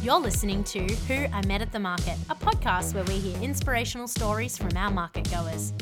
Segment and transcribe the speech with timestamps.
[0.00, 4.06] You're listening to Who I Met at the Market, a podcast where we hear inspirational
[4.06, 5.72] stories from our market goers.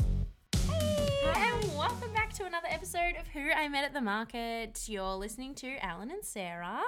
[0.55, 4.89] Hey, and welcome back to another episode of Who I Met at the Market.
[4.89, 6.81] You're listening to Alan and Sarah.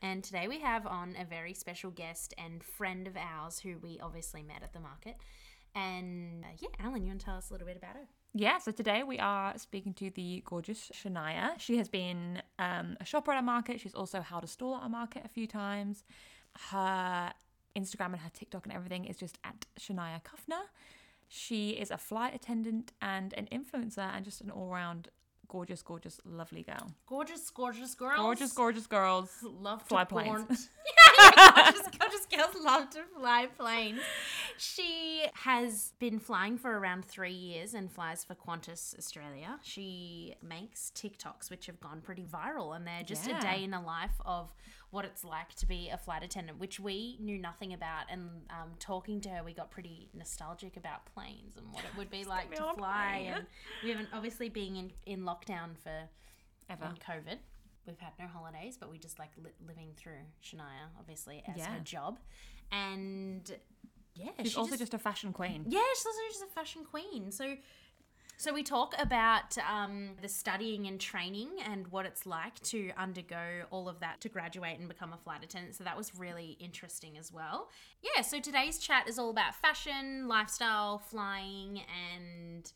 [0.00, 3.98] And today we have on a very special guest and friend of ours who we
[4.00, 5.16] obviously met at the market.
[5.74, 8.06] And uh, yeah, Alan, you want to tell us a little bit about her?
[8.32, 11.58] Yeah, so today we are speaking to the gorgeous Shania.
[11.58, 13.80] She has been um, a shopper at our market.
[13.80, 16.04] She's also held a stall at our market a few times.
[16.70, 17.32] Her
[17.76, 20.62] Instagram and her TikTok and everything is just at Shania Kufner.
[21.28, 25.08] She is a flight attendant and an influencer and just an all round
[25.48, 26.92] gorgeous, gorgeous, lovely girl.
[27.06, 28.16] Gorgeous, gorgeous girls.
[28.18, 29.30] Gorgeous, gorgeous girls.
[29.42, 30.68] Love to Fly planes.
[30.86, 34.00] yeah, gorgeous, gorgeous girls love to fly planes.
[34.58, 39.58] She has been flying for around three years and flies for Qantas Australia.
[39.62, 43.80] She makes TikToks which have gone pretty viral, and they're just a day in the
[43.80, 44.52] life of
[44.94, 48.04] what it's like to be a flight attendant, which we knew nothing about.
[48.10, 52.10] And um, talking to her, we got pretty nostalgic about planes and what it would
[52.10, 53.30] be like to fly.
[53.34, 53.46] And
[53.82, 56.08] we haven't obviously being in, in lockdown for
[56.70, 56.84] Ever.
[56.86, 57.38] in COVID.
[57.86, 61.74] We've had no holidays, but we just like li- living through Shania, obviously, as Yeah.
[61.74, 62.18] her job.
[62.72, 63.50] And
[64.14, 65.64] yeah, She's she also just, a fashion queen.
[65.68, 67.30] yeah, she's also just a fashion queen.
[67.32, 67.56] So,
[68.36, 73.62] so we talk about um, the studying and training and what it's like to undergo
[73.70, 75.74] all of that to graduate and become a flight attendant.
[75.76, 77.68] So that was really interesting as well.
[78.02, 78.22] Yeah.
[78.22, 81.82] So today's chat is all about fashion, lifestyle, flying,
[82.14, 82.70] and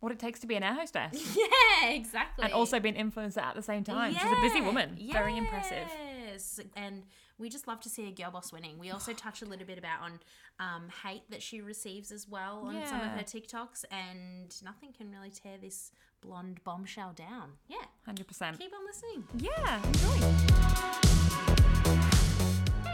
[0.00, 1.36] What it takes to be an air hostess.
[1.82, 2.44] yeah, exactly.
[2.44, 4.12] And also be an influencer at the same time.
[4.12, 4.98] She's a busy Yeah, woman.
[5.12, 5.88] Very impressive.
[6.26, 7.02] Yes, and
[7.40, 8.78] we just love to see a girl boss winning.
[8.78, 10.20] We also touch a little bit about on
[10.60, 15.10] um, hate that she receives as well on some of her TikToks, and nothing can
[15.10, 17.52] really tear this blonde bombshell down.
[17.68, 18.58] Yeah, 100%.
[18.58, 19.24] keep on listening.
[19.38, 20.20] Yeah, enjoy.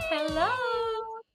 [0.09, 0.49] Hello.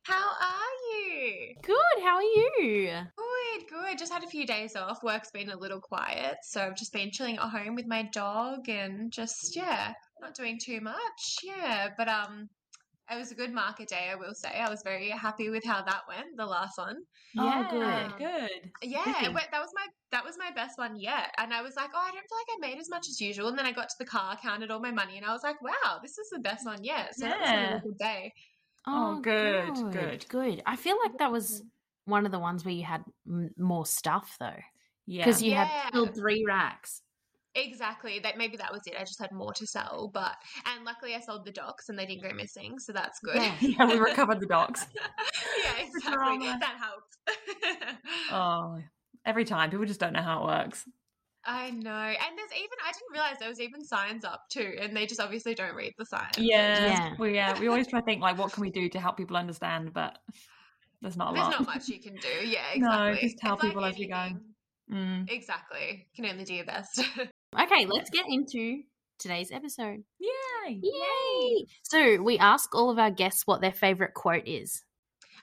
[0.05, 1.55] How are you?
[1.63, 2.03] Good.
[2.03, 2.91] How are you?
[3.17, 3.99] Good, good.
[3.99, 5.03] Just had a few days off.
[5.03, 8.69] Work's been a little quiet, so I've just been chilling at home with my dog
[8.69, 11.37] and just yeah, not doing too much.
[11.45, 12.49] Yeah, but um,
[13.15, 14.09] it was a good market day.
[14.11, 14.49] I will say.
[14.61, 16.37] I was very happy with how that went.
[16.37, 16.97] The last one.
[17.39, 17.83] Oh, good.
[17.83, 18.51] Um, good.
[18.83, 19.27] Yeah, Busy.
[19.27, 21.35] it went, that was my that was my best one yet.
[21.39, 23.49] And I was like, oh, I don't feel like I made as much as usual.
[23.49, 25.61] And then I got to the car, counted all my money, and I was like,
[25.63, 27.15] wow, this is the best one yet.
[27.15, 28.33] So that was a really good day.
[28.87, 30.27] Oh, good, good.
[30.29, 30.63] good.
[30.67, 31.63] I feel like that was
[32.05, 34.51] one of the ones where you had m- more stuff though,
[35.07, 35.25] Yeah.
[35.25, 35.65] because you Yeah.
[35.65, 37.01] had filled three racks.
[37.55, 38.19] Exactly.
[38.19, 38.95] That maybe that was it.
[38.99, 40.37] I just had more to sell, but
[40.67, 43.37] and luckily I sold the docs and they didn't go missing, so that's good.
[43.37, 43.55] Yeah.
[43.61, 44.87] yeah, we recovered the dogs.
[45.65, 46.47] yeah, exactly.
[46.47, 47.99] That helped.
[48.31, 48.79] Oh,
[49.27, 49.71] every time.
[49.71, 50.85] People just don't know how it works.
[51.45, 51.91] I know.
[51.91, 55.21] And there's even I didn't realize there was even signs up too, and they just
[55.21, 56.39] obviously don't read the signs.
[56.39, 56.87] Yeah.
[56.87, 57.15] Yeah.
[57.19, 59.37] We, yeah, we always try to think, like, what can we do to help people
[59.37, 59.93] understand?
[59.93, 60.19] But
[61.03, 61.51] there's not a lot.
[61.51, 61.67] There's lot.
[61.67, 62.47] not much you can do.
[62.47, 63.29] Yeah, No, exactly.
[63.29, 64.29] just tell It's like people as we go.
[64.91, 65.31] Mm.
[65.31, 66.07] Exactly.
[66.15, 67.03] You can only do your best.
[67.61, 68.83] Okay, let's get into
[69.19, 70.05] today's episode.
[70.19, 70.81] Yay.
[70.83, 71.67] Yay!
[71.83, 74.83] So we ask all of our guests what their favorite quote is.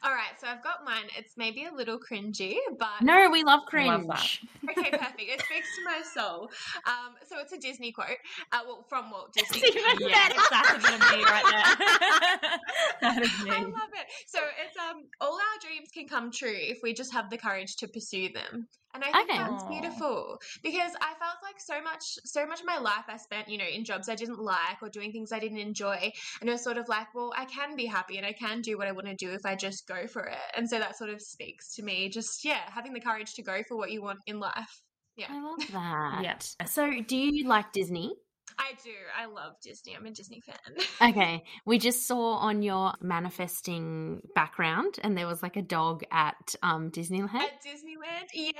[0.03, 1.05] All right, so I've got mine.
[1.17, 3.81] It's maybe a little cringy, but No, we love I cringe.
[3.81, 4.29] love that.
[4.71, 5.21] okay, perfect.
[5.21, 6.49] It speaks to my soul.
[6.85, 8.17] Um, so it's a Disney quote.
[8.51, 9.59] Uh, well, from Walt Disney.
[9.59, 10.41] even Yeah, better.
[10.49, 11.77] that's a bit of me right there.
[13.01, 13.51] that is me.
[13.51, 14.07] I love it.
[14.27, 17.75] So it's um all our dreams can come true if we just have the courage
[17.77, 18.67] to pursue them.
[18.95, 19.37] And I think Okay.
[19.37, 23.47] that's beautiful because I felt like so much so much of my life I spent,
[23.47, 26.11] you know, in jobs I didn't like or doing things I didn't enjoy.
[26.41, 28.77] And it was sort of like, well, I can be happy and I can do
[28.77, 30.37] what I want to do if I just go for it.
[30.55, 32.09] And so that sort of speaks to me.
[32.09, 34.81] Just yeah, having the courage to go for what you want in life.
[35.17, 35.27] Yeah.
[35.29, 36.19] I love that.
[36.23, 36.65] Yeah.
[36.65, 38.13] So, do you like Disney?
[38.57, 38.91] I do.
[39.17, 39.95] I love Disney.
[39.95, 40.55] I'm a Disney fan.
[41.09, 46.55] Okay, we just saw on your manifesting background, and there was like a dog at
[46.61, 47.35] um, Disneyland.
[47.35, 48.51] At Disneyland, yeah.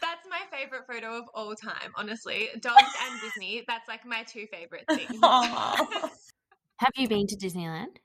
[0.00, 2.48] That's my favorite photo of all time, honestly.
[2.60, 5.20] Dogs and Disney, that's like my two favorite things.
[5.22, 7.98] Have you been to Disneyland?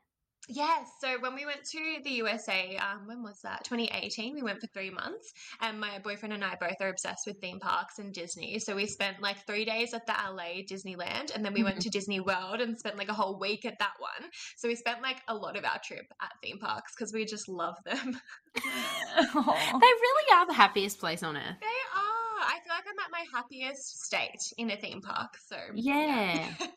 [0.49, 3.63] Yes, so when we went to the USA, um, when was that?
[3.63, 5.31] 2018, we went for three months,
[5.61, 8.59] and my boyfriend and I both are obsessed with theme parks and Disney.
[8.59, 11.89] So we spent like three days at the LA Disneyland, and then we went to
[11.89, 14.29] Disney World and spent like a whole week at that one.
[14.57, 17.47] So we spent like a lot of our trip at theme parks because we just
[17.47, 18.19] love them.
[18.57, 19.79] Aw.
[19.79, 21.57] They really are the happiest place on earth.
[21.59, 22.13] They are.
[22.45, 25.37] I feel like I'm at my happiest state in a theme park.
[25.47, 26.49] So Yeah.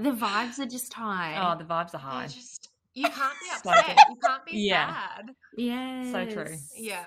[0.00, 1.34] The vibes are just high.
[1.40, 2.28] Oh, the vibes are You high.
[2.96, 3.86] Just you can't be So upset.
[3.86, 3.96] good.
[4.10, 4.92] you can't be Yeah.
[4.94, 5.30] sad.
[5.56, 6.12] yeah.
[6.12, 6.56] So true.
[6.76, 7.04] Yeah.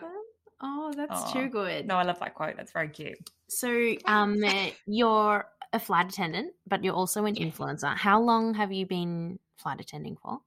[0.62, 1.34] Oh, that's Aw.
[1.34, 1.88] too good.
[1.88, 2.56] No, I love that quote.
[2.56, 3.18] That's very cute.
[3.50, 4.38] So, um,
[4.86, 7.96] you're a flight attendant, but you're also an influencer.
[7.98, 10.40] How long have you been flight attending for?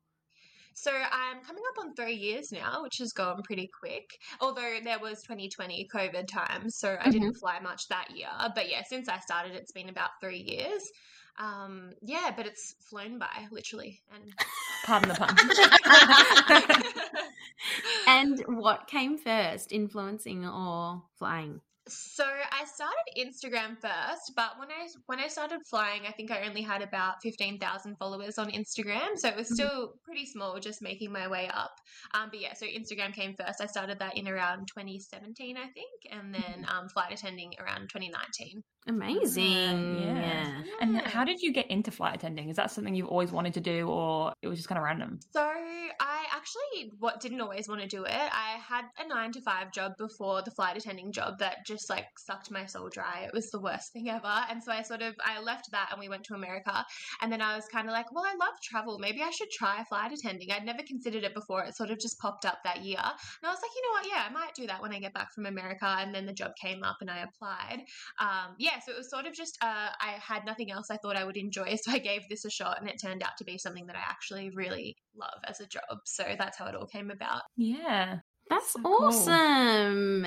[0.77, 4.05] So I'm coming up on three years now, which has gone pretty quick.
[4.41, 8.29] Although there was 2020 COVID times, so I didn't fly much that year.
[8.55, 10.83] But yeah, since I started, it's been about three years.
[11.39, 14.01] Um, yeah, but it's flown by literally.
[14.13, 14.33] And
[14.85, 15.37] Pardon the pun.
[18.07, 21.61] And what came first, influencing or flying?
[21.87, 26.47] So I started Instagram first, but when I when I started flying, I think I
[26.49, 30.81] only had about fifteen thousand followers on Instagram, so it was still pretty small, just
[30.81, 31.73] making my way up.
[32.15, 33.61] Um, but yeah, so Instagram came first.
[33.61, 38.63] I started that in around 2017, I think, and then um, flight attending around 2019.
[38.87, 40.03] Amazing.
[40.03, 40.21] yeah.
[40.21, 40.63] yeah.
[40.81, 42.49] And how did you get into flight attending?
[42.51, 45.21] Is that something you've always wanted to do, or it was just kind of random?
[45.33, 48.11] So I actually what didn't always want to do it.
[48.11, 52.07] I had a nine to five job before the flight attending job that just like
[52.19, 53.25] sucked my soul dry.
[53.27, 54.45] It was the worst thing ever.
[54.51, 56.85] And so I sort of I left that and we went to America.
[57.23, 58.99] And then I was kind of like, well, I love travel.
[58.99, 60.51] Maybe I should try flight attending.
[60.51, 61.65] I'd never considered it before.
[61.65, 62.99] It sort of just popped up that year.
[63.01, 64.07] And I was like, you know what?
[64.07, 65.87] Yeah, I might do that when I get back from America.
[65.87, 67.85] And then the job came up and I applied.
[68.19, 71.17] Um, yeah, so it was sort of just uh, I had nothing else I thought
[71.17, 73.59] I would enjoy, so I gave this a shot, and it turned out to be
[73.59, 75.99] something that I actually really love as a job.
[76.05, 77.43] So that's how it all came about.
[77.57, 78.19] Yeah.
[78.51, 79.07] That's So cool.
[79.07, 80.27] awesome.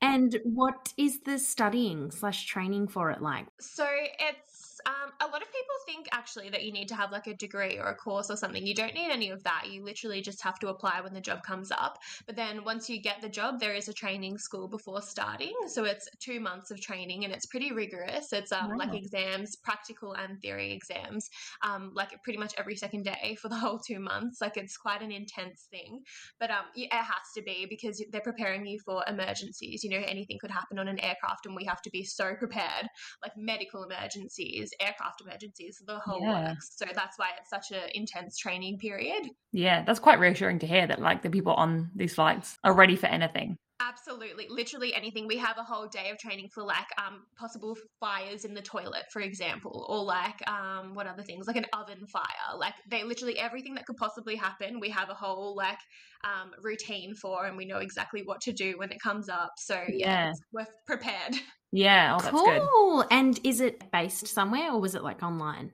[0.00, 3.46] And what is the studying slash training for it like?
[3.60, 4.55] So it's
[4.86, 7.76] um, a lot of people think actually that you need to have like a degree
[7.76, 8.64] or a course or something.
[8.64, 9.64] You don't need any of that.
[9.68, 11.98] You literally just have to apply when the job comes up.
[12.26, 15.54] But then once you get the job, there is a training school before starting.
[15.66, 18.32] So it's two months of training and it's pretty rigorous.
[18.32, 21.28] It's um, like exams, practical and theory exams,
[21.62, 24.40] um, like pretty much every second day for the whole two months.
[24.40, 26.02] Like it's quite an intense thing.
[26.38, 29.82] But um, it has to be because they're preparing you for emergencies.
[29.82, 32.86] You know, anything could happen on an aircraft and we have to be so prepared
[33.22, 36.48] like medical emergencies, aircraft emergencies, the whole Yeah.
[36.48, 36.76] works.
[36.76, 39.30] So that's why it's such an intense training period.
[39.52, 42.96] Yeah, that's quite reassuring to hear that like the people on these flights are ready
[42.96, 43.58] for anything.
[43.78, 45.26] Absolutely, literally anything.
[45.26, 49.04] We have a whole day of training for like um possible fires in the toilet,
[49.12, 52.56] for example, or like um what other things like an oven fire.
[52.56, 54.80] Like they literally everything that could possibly happen.
[54.80, 55.78] We have a whole like
[56.24, 59.52] um routine for, and we know exactly what to do when it comes up.
[59.58, 60.32] So yeah, Yeah.
[60.52, 61.34] we're prepared.
[61.72, 62.62] Yeah, oh, that's good.
[62.72, 63.04] cool.
[63.10, 65.72] And is it based somewhere or was it like online?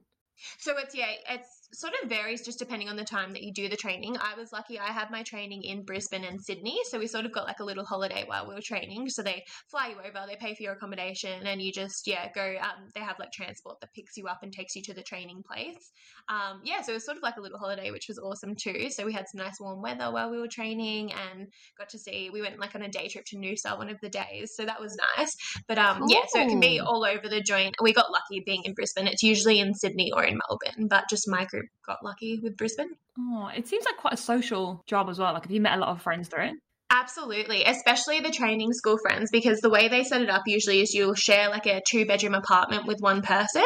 [0.59, 3.69] So it's yeah, it's sort of varies just depending on the time that you do
[3.69, 4.17] the training.
[4.19, 7.33] I was lucky I had my training in Brisbane and Sydney, so we sort of
[7.33, 9.09] got like a little holiday while we were training.
[9.09, 12.57] So they fly you over, they pay for your accommodation, and you just yeah go.
[12.61, 15.43] Um, they have like transport that picks you up and takes you to the training
[15.51, 15.91] place.
[16.29, 18.89] Um, yeah, so it was sort of like a little holiday, which was awesome too.
[18.91, 21.49] So we had some nice warm weather while we were training, and
[21.79, 22.31] got to see.
[22.31, 24.81] We went like on a day trip to Noosa one of the days, so that
[24.81, 25.31] was nice.
[25.69, 27.75] But um, yeah, so it can be all over the joint.
[27.81, 29.07] We got lucky being in Brisbane.
[29.07, 32.91] It's usually in Sydney or in Melbourne, but just my group got lucky with Brisbane.
[33.19, 35.33] Oh, it seems like quite a social job as well.
[35.33, 36.55] Like, have you met a lot of friends through it?
[36.93, 40.93] Absolutely, especially the training school friends, because the way they set it up usually is
[40.93, 43.65] you'll share like a two bedroom apartment with one person.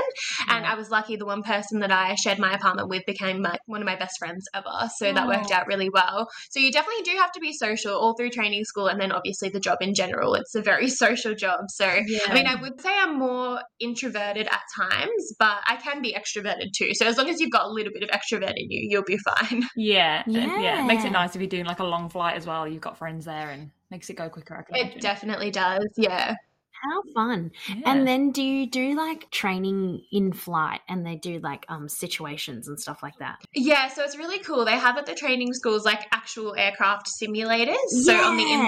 [0.48, 3.56] And I was lucky the one person that I shared my apartment with became my,
[3.66, 4.70] one of my best friends ever.
[4.96, 5.54] So that worked Oh.
[5.54, 6.28] out really well.
[6.50, 9.48] So you definitely do have to be social all through training school and then obviously
[9.48, 10.34] the job in general.
[10.34, 11.60] It's a very social job.
[11.68, 16.14] So I mean, I would say I'm more introverted at times, but I can be
[16.14, 16.94] extroverted too.
[16.94, 19.18] So as long as you've got a little bit of extrovert in you, you'll be
[19.18, 19.64] fine.
[19.76, 20.82] Yeah, uh, yeah.
[20.82, 22.66] It makes it nice if you're doing like a long flight as well.
[22.66, 24.64] You've got friends there and makes it go quicker.
[24.70, 25.00] It imagine.
[25.00, 25.86] definitely does.
[25.96, 26.34] Yeah.
[26.82, 27.50] How fun.
[27.68, 27.92] Yeah.
[27.92, 32.68] And then do you do like training in flight and they do like um situations
[32.68, 33.38] and stuff like that?
[33.54, 34.64] Yeah, so it's really cool.
[34.64, 37.76] They have at the training schools like actual aircraft simulators.
[38.04, 38.58] So on the Yeah.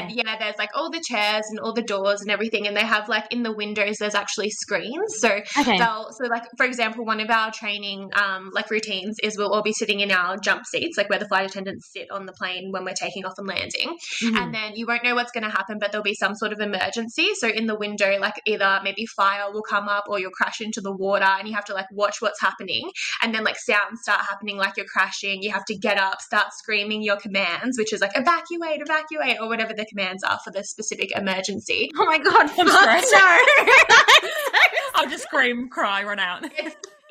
[0.00, 2.84] inside, yeah, there's like all the chairs and all the doors and everything, and they
[2.84, 5.14] have like in the windows there's actually screens.
[5.18, 5.28] So
[5.58, 5.78] Okay.
[5.78, 9.62] they'll so like for example, one of our training um like routines is we'll all
[9.62, 12.70] be sitting in our jump seats, like where the flight attendants sit on the plane
[12.72, 13.96] when we're taking off and landing.
[14.22, 14.36] Mhm.
[14.36, 16.60] and then you won't know what's going to happen, but there'll be some sort of
[16.60, 17.28] emergency.
[17.34, 20.80] So in the window, like either maybe fire will come up or you'll crash into
[20.80, 22.90] the water, and you have to like watch what's happening.
[23.22, 25.42] And then like sounds start happening, like you're crashing.
[25.42, 29.48] You have to get up, start screaming your commands, which is like evacuate, evacuate, or
[29.48, 31.90] whatever the commands are for the specific emergency.
[31.96, 34.30] Oh my god, I'm no.
[34.96, 36.44] I'll just scream, cry, run out.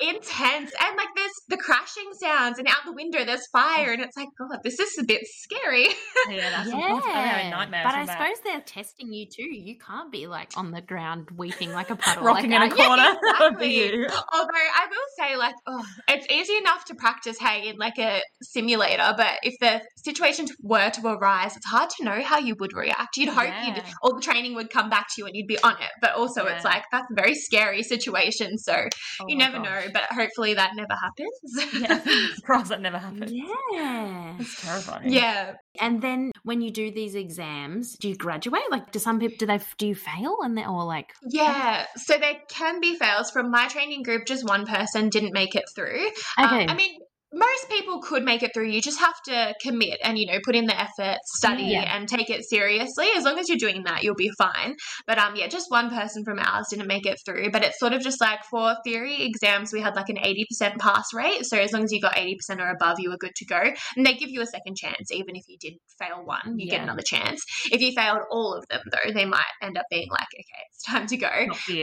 [0.00, 4.02] It's intense, and like there's the crashing sounds, and out the window there's fire, and
[4.02, 5.88] it's like, God, this is a bit scary.
[6.30, 7.46] yeah, that's yeah.
[7.46, 7.82] a nightmare.
[7.84, 8.18] but from I that.
[8.18, 9.42] suppose they're testing you too.
[9.42, 12.76] You can't be like on the ground weeping like a puddle, rocking like, in a
[12.78, 13.02] yeah, corner.
[13.34, 14.00] That would be exactly.
[14.00, 14.08] you.
[14.08, 18.22] Although I will say, like, oh, it's easy enough to practice, hey, in like a
[18.42, 22.72] simulator, but if the situation were to arise, it's hard to know how you would
[22.72, 23.16] react.
[23.16, 25.72] You'd hope you'd, all the training would come back to you and you'd be on
[25.72, 28.88] it, but also it's like that's a very scary situation, so
[29.20, 29.83] Oh you my never know.
[29.92, 31.80] But hopefully that never happens.
[31.80, 32.00] Yeah,
[32.44, 33.32] crossed that never happens.
[33.32, 34.36] Yeah.
[34.38, 35.12] It's terrifying.
[35.12, 35.54] yeah.
[35.80, 38.62] And then when you do these exams, do you graduate?
[38.70, 42.16] Like, do some people do they do you fail and they're all like Yeah, so
[42.18, 43.30] there can be fails.
[43.30, 46.06] From my training group, just one person didn't make it through.
[46.38, 46.66] Um, okay?
[46.68, 46.98] I mean,
[47.34, 48.68] most people could make it through.
[48.68, 51.96] You just have to commit and, you know, put in the effort, study, Yeah.
[51.96, 53.08] and take it seriously.
[53.16, 54.76] As long as you're doing that, you'll be fine.
[55.06, 57.50] But um, yeah, just one person from ours didn't make it through.
[57.50, 61.12] But it's sort of just like for theory exams, we had like an 80% pass
[61.12, 61.44] rate.
[61.44, 63.60] So as long as you got 80% or above, you were good to go.
[63.96, 66.82] And they give you a second chance, even if you did fail one, you get
[66.82, 67.42] another chance.
[67.70, 70.84] If you failed all of them, though, they might end up being like, okay, it's
[70.84, 71.30] time to go.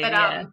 [0.01, 0.43] But um, yeah,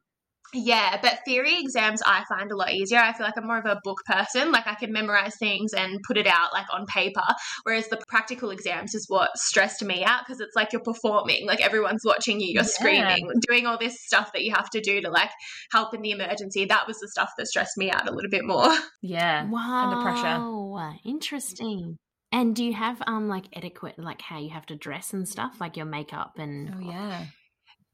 [0.54, 2.98] but theory exams I find a lot easier.
[2.98, 4.50] I feel like I'm more of a book person.
[4.52, 7.22] Like I can memorize things and put it out like on paper.
[7.64, 11.60] Whereas the practical exams is what stressed me out because it's like you're performing, like
[11.60, 12.68] everyone's watching you, you're Yeah.
[12.68, 15.30] screaming, doing all this stuff that you have to do to like
[15.72, 16.64] help in the emergency.
[16.64, 18.68] That was the stuff that stressed me out a little bit more.
[19.02, 19.48] yeah.
[19.50, 20.42] wow, under pressure.
[21.04, 21.96] Interesting.
[22.30, 25.60] And do you have um like etiquette, like how you have to dress and stuff,
[25.60, 27.24] like your makeup and Oh yeah.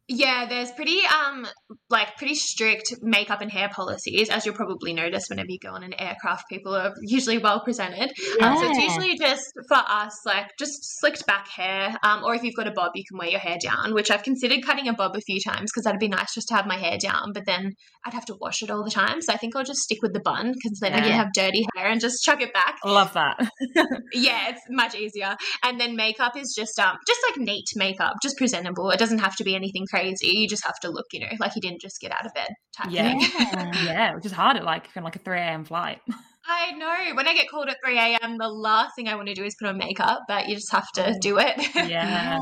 [0.07, 1.47] Yeah, there's pretty um
[1.89, 5.83] like pretty strict makeup and hair policies, as you'll probably notice whenever you go on
[5.83, 6.45] an aircraft.
[6.51, 8.11] People are usually well presented.
[8.43, 12.43] Um, so it's usually just for us, like just slicked back hair, um, or if
[12.43, 13.95] you've got a bob, you can wear your hair down.
[13.95, 16.55] Which I've considered cutting a bob a few times because that'd be nice just to
[16.55, 17.33] have my hair down.
[17.33, 17.73] But then
[18.05, 20.13] I'd have to wash it all the time, so I think I'll just stick with
[20.13, 22.77] the bun because then I can have dirty hair and just chuck it back.
[22.85, 23.39] Love that.
[24.13, 25.35] Yeah, it's much easier.
[25.65, 28.91] And then makeup is just um just like neat makeup, just presentable.
[28.91, 30.29] It doesn't have to be anything crazy.
[30.29, 32.49] You just have to look, you know, like you didn't just get out of bed
[32.77, 33.11] type Yeah.
[33.11, 33.21] thing.
[33.21, 33.73] Yeah.
[33.85, 35.65] yeah, which is hard at like on like a three a.m.
[35.65, 36.01] flight.
[36.47, 37.15] I know.
[37.17, 39.55] When I get called at three AM, the last thing I want to do is
[39.59, 41.55] put on makeup, but you just have to do it.
[41.89, 42.39] Yeah.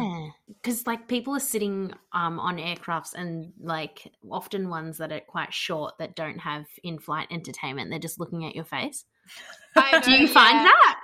[0.47, 5.53] Because like people are sitting um on aircrafts and like often ones that are quite
[5.53, 7.91] short that don't have in-flight entertainment.
[7.91, 9.05] They're just looking at your face.
[9.77, 11.01] I Do know, you find that?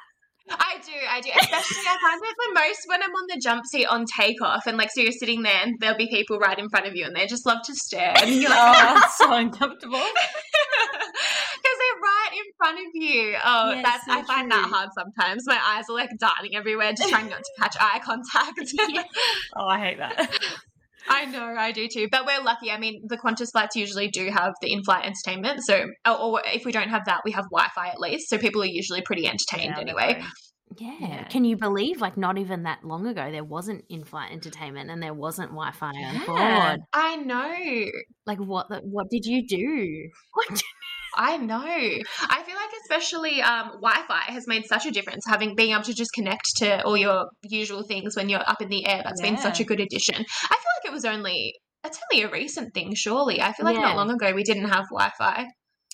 [0.51, 1.31] I do, I do.
[1.41, 4.77] Especially I find it the most when I'm on the jump seat on takeoff and
[4.77, 7.15] like so you're sitting there and there'll be people right in front of you and
[7.15, 9.99] they just love to stare and you're like oh, that's so uncomfortable.
[10.09, 13.37] because they're right in front of you.
[13.45, 15.45] Oh, Yeah, that's so I find that hard sometimes.
[15.47, 18.75] My eyes are like darting everywhere, just trying not to catch eye contact.
[19.57, 20.31] Oh, I hate that.
[21.09, 22.09] I know, I do too.
[22.11, 22.71] But we're lucky.
[22.71, 25.65] I mean, the Qantas flights usually do have the in-flight entertainment.
[25.65, 28.29] So, or, or if we don't have that, we have Wi-Fi at least.
[28.29, 30.17] So people are usually pretty entertained Yeah, anyway.
[30.19, 30.29] Yeah.
[31.01, 31.25] Yeah.
[31.25, 35.15] Can you believe like not even that long ago there wasn't in-flight entertainment and there
[35.15, 36.27] wasn't Wi-Fi on Yeah.
[36.27, 36.81] board.
[36.93, 37.91] I know.
[38.27, 38.69] Like what?
[38.69, 40.11] The, what did you do?
[40.35, 40.63] What?
[41.19, 41.59] I know.
[41.61, 45.25] I feel like especially um, Wi-Fi has made such a difference.
[45.29, 48.69] Having being able to just connect to all your usual things when you're up in
[48.69, 50.15] the air, that's been such a good addition.
[50.15, 53.41] I feel like it was only it's only a recent thing, surely.
[53.41, 53.83] I feel like Yeah.
[53.83, 55.47] not long ago we didn't have Wi-Fi.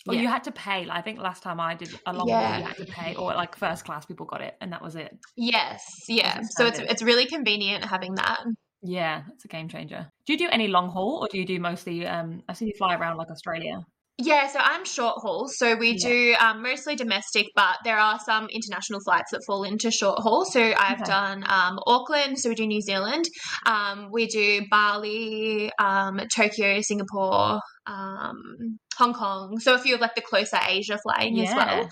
[0.07, 0.23] Well, Yeah.
[0.23, 0.85] you had to pay.
[0.85, 2.47] Like, I think last time I did a long Yeah.
[2.51, 4.97] haul, you had to pay, or like first class people got it, and that was
[4.97, 5.11] it.
[5.37, 6.37] Yes, yeah.
[6.37, 8.41] Wasn't So it's it's really convenient having that.
[8.83, 10.07] Yeah, it's a game changer.
[10.27, 12.07] Do you do any long haul, or do you do mostly?
[12.07, 13.79] Um, I've seen you fly around like Australia.
[14.19, 15.49] Yeah, so I'm short haul.
[15.49, 16.09] So we Yeah.
[16.09, 20.45] do um, mostly domestic, but there are some international flights that fall into short haul.
[20.45, 21.05] So I've Okay.
[21.05, 23.25] done um, Auckland, so we do New Zealand.
[23.67, 29.59] Um, we do Bali, um, Tokyo, Singapore, um, Hong Kong.
[29.59, 31.89] So a few of like the closer Asia flying as well.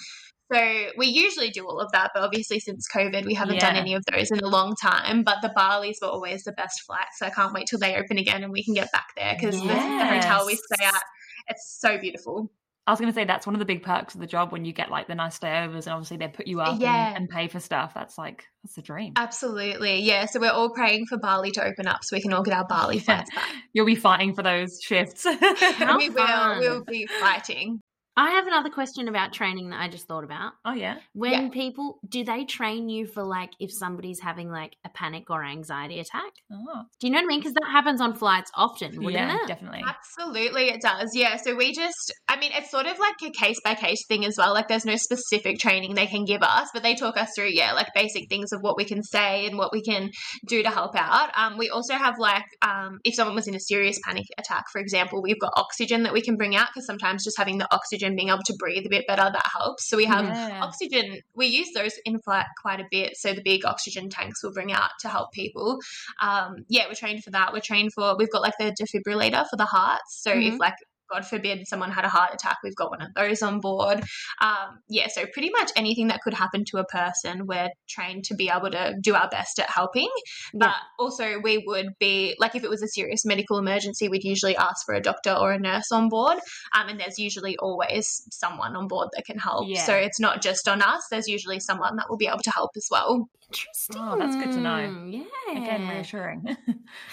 [0.53, 3.95] So we usually do all of that, but obviously since COVID, we haven't done any
[3.95, 5.25] of those in a long time.
[5.25, 8.19] But the Balis were always the best flights, so I can't wait till they open
[8.19, 11.03] again and we can get back there because the, the hotel we stay at,
[11.49, 12.51] it's so beautiful.
[12.85, 14.65] I was going to say that's one of the big perks of the job when
[14.65, 17.09] you get like the nice stayovers, and obviously they put you up Yeah.
[17.11, 17.93] and, and pay for stuff.
[17.95, 19.13] That's like that's the dream.
[19.17, 20.27] Absolutely, yeah.
[20.27, 22.67] So we're all praying for Bali to open up so we can all get our
[22.67, 23.03] Bali Yeah.
[23.03, 23.49] flights back.
[23.73, 25.25] You'll be fighting for those shifts.
[25.97, 26.59] We will.
[26.59, 27.81] We'll be fighting.
[28.15, 30.53] I have another question about training that I just thought about.
[30.67, 31.49] oh yeah, When Yeah.
[31.49, 35.99] people do they train you for like if somebody's having like a panic or anxiety
[35.99, 36.31] attack?
[36.53, 37.41] oh, Do you know what I mean?
[37.41, 39.47] Because that happens on flights often, wouldn't yeah, it?
[39.49, 39.83] definitely.
[39.87, 41.11] Absolutely, it does.
[41.15, 41.37] Yeah.
[41.39, 44.35] So we just, I mean, it's sort of like a case by case thing as
[44.37, 44.53] well.
[44.53, 47.73] Like there's no specific training they can give us, but they talk us through, yeah,
[47.73, 50.11] like basic things of what we can say and what we can
[50.49, 51.31] do to help out.
[51.35, 54.81] Um, we also have like, um, if someone was in a serious panic attack, for
[54.83, 58.02] example, we've got oxygen that we can bring out because sometimes just having the oxygen,
[58.17, 59.89] being able to breathe a bit better, that helps.
[59.89, 60.59] So we have Yeah.
[60.63, 64.53] oxygen we use those in flight quite a bit so the big oxygen tanks we'll
[64.53, 65.79] bring out to help people
[66.21, 69.57] um, yeah we're trained for that we're trained for we've got like the defibrillator for
[69.57, 70.43] the heart so Mhm.
[70.55, 70.75] if like
[71.13, 74.03] God forbid someone had a heart attack, we've got one of those on board.
[74.41, 78.35] Um, yeah, so pretty much anything that could happen to a person, we're trained to
[78.35, 80.09] be able to do our best at helping.
[80.55, 80.75] But Yeah.
[80.99, 84.87] also, we would be like if it was a serious medical emergency, we'd usually ask
[84.87, 86.39] for a doctor or a nurse on board.
[86.75, 89.69] Um, and there's usually always someone on board that can help.
[89.69, 89.85] Yeah.
[89.85, 92.71] So it's not just on us, there's usually someone that will be able to help
[92.77, 93.29] as well.
[93.53, 93.97] Interesting.
[93.99, 95.07] Oh, that's good to know.
[95.09, 95.25] Yeah.
[95.51, 96.57] Again, reassuring.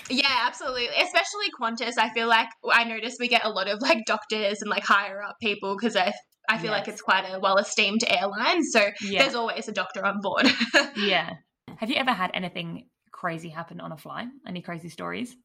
[0.10, 0.88] Yeah, absolutely.
[0.88, 1.98] Especially Qantas.
[1.98, 5.22] I feel like I notice we get a lot of like doctors and like higher
[5.22, 6.12] up people because I
[6.50, 8.64] I feel like it's quite a well esteemed airline.
[8.64, 9.22] So yeah.
[9.22, 10.48] there's always a doctor on board.
[10.98, 11.34] yeah.
[11.78, 14.28] Have you ever had anything crazy happen on a flight?
[14.48, 15.36] Any crazy stories?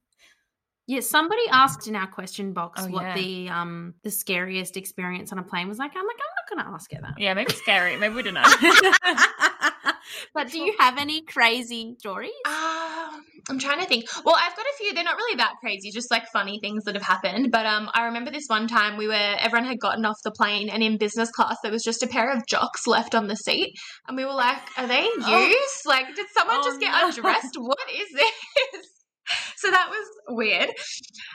[0.86, 3.14] Yeah, somebody asked in our question box Oh, what yeah.
[3.14, 5.92] the um the scariest experience on a plane was like.
[5.94, 7.14] I'm like, I'm not gonna ask her that.
[7.18, 7.96] Yeah, maybe scary.
[7.96, 8.42] Maybe we don't know.
[10.34, 12.32] but do you have any crazy stories?
[12.46, 14.04] Um, I'm trying to think.
[14.24, 14.94] Well, I've got a few.
[14.94, 17.50] They're not really that crazy, just like funny things that have happened.
[17.52, 20.68] But um, I remember this one time we were everyone had gotten off the plane,
[20.68, 23.74] and in business class there was just a pair of jocks left on the seat,
[24.08, 25.26] and we were like, "Are they used?
[25.26, 25.82] Oh.
[25.86, 27.08] Like, did someone Oh, just get no.
[27.08, 27.56] undressed?
[27.58, 28.90] What is this?"
[29.56, 30.68] So that was weird.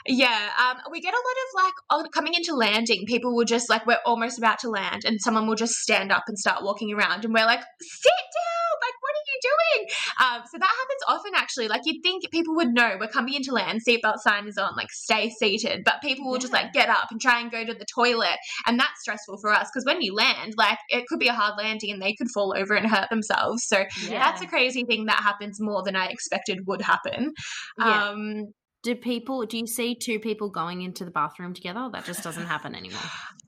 [0.06, 3.04] Yeah, um, we get a lot of like on, coming into landing.
[3.06, 6.22] People will just like we're almost about to land, and someone will just stand up
[6.28, 8.70] and start walking around, and we're like, "Sit down!
[8.80, 9.88] Like, what are you doing?"
[10.20, 11.68] Um, so that happens often, actually.
[11.68, 14.90] Like you'd think people would know we're coming into land, seatbelt sign is on, like
[14.90, 17.86] stay seated, but people will just like get up and try and go to the
[17.92, 21.32] toilet, and that's stressful for us because when you land, like it could be a
[21.32, 23.64] hard landing and they could fall over and hurt themselves.
[23.66, 27.32] So that's a crazy thing that happens more than I expected would happen.
[27.78, 28.10] Yeah.
[28.10, 31.88] Um, do people do you see two people going into the bathroom together?
[31.92, 33.00] That just doesn't happen anymore.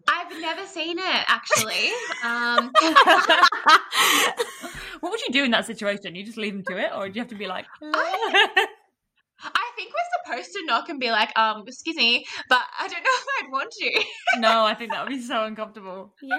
[0.08, 1.90] I've never seen it actually.
[2.24, 2.72] um,
[5.00, 6.14] what would you do in that situation?
[6.14, 8.66] You just leave them to it, or do you have to be like, I-
[9.44, 13.02] I think we're supposed to knock and be like, um, excuse me, but I don't
[13.02, 14.04] know if I'd want to.
[14.38, 14.64] no?
[14.64, 16.14] I think that would be so uncomfortable.
[16.22, 16.36] yeah.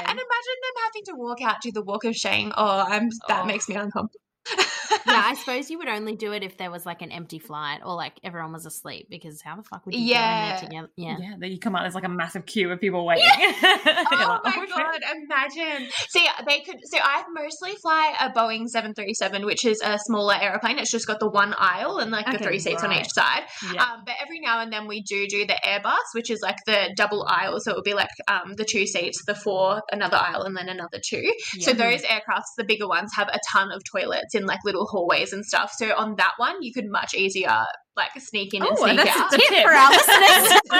[0.00, 2.50] And imagine them having to walk out, to the walk of shame.
[2.56, 3.46] Oh, I'm that Oh.
[3.46, 4.20] makes me uncomfortable.
[4.56, 7.80] Yeah, I suppose you would only do it if there was like an empty flight
[7.84, 10.18] or like everyone was asleep because how the fuck would you Yeah.
[10.20, 10.90] go in there together?
[10.96, 11.16] Yeah.
[11.30, 11.82] Yeah, then you come out.
[11.82, 13.24] There's like a massive queue of people waiting.
[13.38, 15.88] You're Oh like, my shit." god, imagine.
[16.10, 20.78] See, they could so I mostly fly a Boeing 737, which is a smaller aeroplane.
[20.78, 23.42] It's just got the one aisle and like the three seats on each side.
[23.72, 23.82] Yeah.
[23.84, 26.92] Um, but every now and then we do do the Airbus, which is like the
[26.96, 27.58] double aisle.
[27.60, 30.68] So it would be like um, the two seats, the four, another aisle, and then
[30.68, 31.32] another two.
[31.60, 35.32] So those aircrafts, the bigger ones, have a ton of toilets in like little hallways
[35.32, 35.72] and stuff.
[35.76, 37.64] So on that one, you could much easier
[37.96, 39.32] like sneak in and Oh, sneak that's out.
[39.32, 39.62] a Tip tip.
[39.64, 40.60] for our listeners.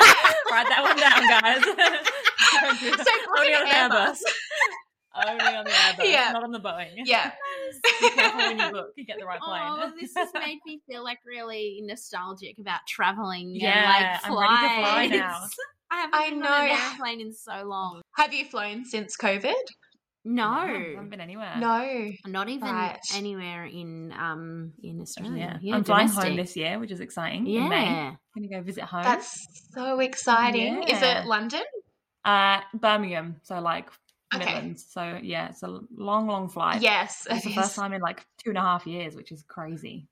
[0.51, 1.63] Write that one down, guys.
[2.61, 3.07] Don't.
[3.07, 4.17] So Only on the Airbus.
[4.17, 4.19] Airbus.
[5.29, 6.31] Only on the Airbus, Yeah.
[6.33, 6.91] not on the Boeing.
[7.05, 7.33] Yeah.
[8.01, 8.87] Be careful when you book.
[8.97, 9.63] You get the right plane.
[9.65, 14.61] Oh, this has made me feel like really nostalgic about traveling Yeah, and like I'm
[14.61, 15.41] ready to fly now.
[15.93, 16.77] I haven't I been on an know.
[16.93, 18.03] airplane in so long.
[18.17, 19.53] Have you flown since COVID?
[20.25, 21.55] No, I haven't been anywhere.
[21.59, 22.11] No.
[22.27, 22.99] not even Right.
[23.15, 25.59] anywhere in um in Australia.
[25.63, 25.77] Yeah.
[25.77, 27.47] I'm flying home this year, which is exciting.
[27.47, 27.85] In May.
[27.85, 29.03] Yeah, Gonna go visit home.
[29.03, 29.33] That's
[29.75, 30.83] so exciting.
[30.85, 31.63] Is it London?
[32.25, 33.89] uh Birmingham, so like
[34.35, 34.45] Okay.
[34.45, 34.87] Midlands.
[34.91, 36.83] So yeah, it's a long, long flight.
[36.83, 37.27] Yes.
[37.29, 40.07] It's it the first time in like two and a half years, which is crazy.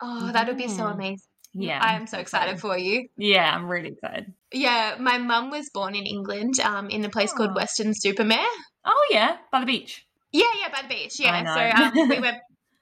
[0.00, 1.26] Oh, that would be so amazing.
[1.54, 1.78] Yeah.
[1.82, 3.08] I am so excited for you.
[3.16, 4.32] Yeah, I'm really excited.
[4.52, 7.54] Yeah, my mum was born in England, um, in a place called Oh.
[7.56, 8.38] Weston-super-Mare.
[8.84, 10.04] Oh yeah, by the beach.
[10.32, 11.14] Yeah, yeah, by the beach.
[11.20, 11.42] I Yeah.
[11.42, 11.54] know.
[11.94, 12.36] So um, we went.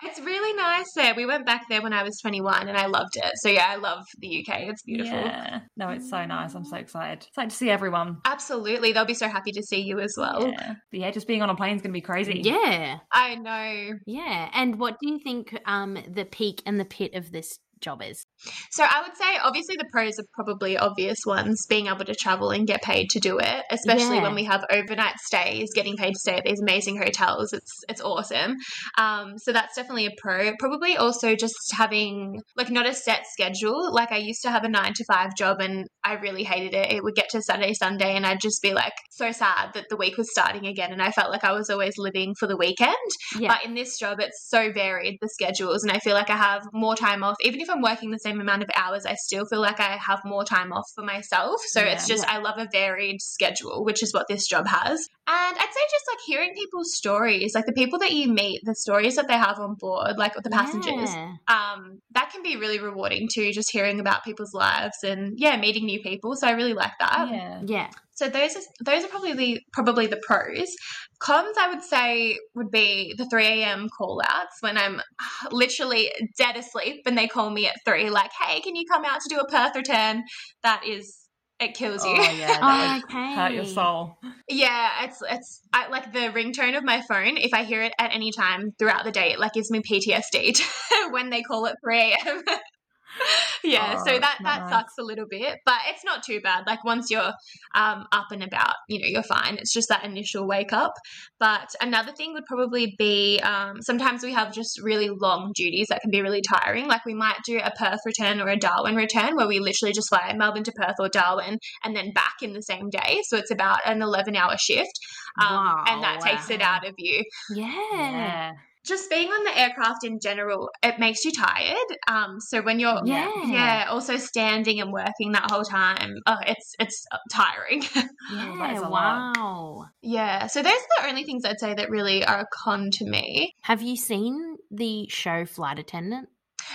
[0.05, 1.15] It's really nice there.
[1.15, 3.31] We went back there when I was 21 and I loved it.
[3.37, 4.63] So yeah, I love the UK.
[4.63, 5.17] It's beautiful.
[5.17, 5.61] Yeah.
[5.77, 6.57] No, it's so nice.
[6.57, 7.25] I'm so excited.
[7.29, 8.17] Excited to see everyone.
[8.25, 8.93] Absolutely.
[8.93, 10.49] They'll be so happy to see you as well.
[10.49, 10.75] Yeah.
[10.91, 12.41] But yeah, just being on a plane is gonna be crazy.
[12.45, 13.99] yeah, I know.
[14.07, 14.51] yeah.
[14.53, 18.25] And what do you think um the peak and the pit of this job is?
[18.71, 22.51] So I would say obviously the pros are probably obvious ones, being able to travel
[22.51, 24.23] and get paid to do it, especially Yeah.
[24.23, 27.53] when we have overnight stays, getting paid to stay at these amazing hotels.
[27.53, 28.57] It's it's awesome.
[28.99, 30.53] Um, so that's definitely a pro.
[30.59, 33.93] Probably also just having like not a set schedule.
[33.93, 36.93] Like I used to have a nine to five job and I really hated it.
[36.93, 39.97] It would get to Saturday, Sunday and I'd just be like so sad that the
[39.97, 42.97] week was starting again and I felt like I was always living for the weekend.
[43.39, 46.37] Yeah, But in this job, it's so varied, the schedules, and I feel like I
[46.37, 47.37] have more time off.
[47.43, 50.21] Even if I'm working the same amount of hours, I still feel like I have
[50.25, 51.61] more time off for myself.
[51.67, 52.17] So it's Yeah.
[52.17, 55.09] just, I love a varied schedule, which is what this job has.
[55.27, 58.75] And I'd say just like hearing people's stories, like the people that you meet, the
[58.75, 61.11] stories that they have on board, like the passengers.
[61.15, 61.35] Yeah.
[61.49, 65.85] Um, that can be really rewarding too, just hearing about people's lives and yeah, meeting
[65.85, 66.35] new people.
[66.37, 67.29] So I really like that.
[67.31, 67.63] Yeah.
[67.65, 67.91] Yeah.
[68.15, 70.75] So those are those are probably the probably the pros.
[71.21, 73.89] Cons I would say would be the 3 a.m.
[73.97, 75.01] call outs when I'm
[75.51, 79.21] literally dead asleep and they call me at three, like, hey, can you come out
[79.21, 80.25] to do a Perth return?
[80.63, 81.19] That is
[81.61, 82.15] it kills you.
[82.17, 83.35] Oh yeah, that would oh, okay.
[83.35, 84.19] hurt your soul.
[84.49, 87.37] Yeah, it's it's I, like the ringtone of my phone.
[87.37, 90.61] If I hear it at any time throughout the day, it like gives me PTSD
[91.11, 92.43] when they call it 3 a.m.
[93.65, 94.71] yeah, Oh, so that that nice.
[94.71, 96.65] sucks a little bit, but it's not too bad.
[96.67, 97.33] Like once you're
[97.75, 99.57] um, up and about, you know, you're fine.
[99.59, 100.93] It's just that initial wake up.
[101.39, 106.01] But another thing would probably be um, sometimes we have just really long duties that
[106.01, 106.87] can be really tiring.
[106.89, 110.09] Like we might do a Perth return or a Darwin return where we literally just
[110.09, 113.21] fly Melbourne to Perth or Darwin and then back in the same day.
[113.25, 114.93] So it's about an 11 hour shift.
[115.41, 117.73] Um, and that Wow, takes it out of you Yeah.
[117.95, 118.53] Yeah.
[118.85, 121.77] Just being on the aircraft in general, it makes you tired.
[122.09, 123.31] Um, so when you're Yeah.
[123.47, 127.83] yeah, also standing and working that whole time, oh, it's it's tiring.
[127.93, 128.89] That is Yeah.
[128.89, 129.37] a lot.
[129.37, 129.87] Wow.
[130.01, 133.05] yeah, so those are the only things I'd say that really are a con to
[133.09, 133.55] me.
[133.63, 136.29] Have you seen the show Flight Attendant?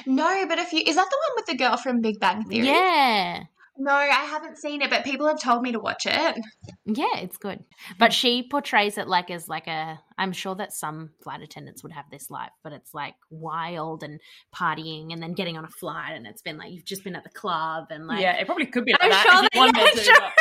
[0.06, 2.68] No, but if you is that the one with the girl from Big Bang Theory?
[2.68, 3.44] Yeah.
[3.80, 6.36] No, I haven't seen it, but people have told me to watch it.
[6.86, 7.64] Yeah, it's good.
[8.00, 11.92] But she portrays it like as like a I'm sure that some flight attendants would
[11.92, 14.20] have this life, but it's like wild and
[14.56, 17.24] partying and then getting on a flight and it's been like you've just been at
[17.24, 19.24] the club and like yeah, it probably could be like I'm that.
[19.24, 20.16] sure that- wanted yeah, to, sure.
[20.20, 20.34] but-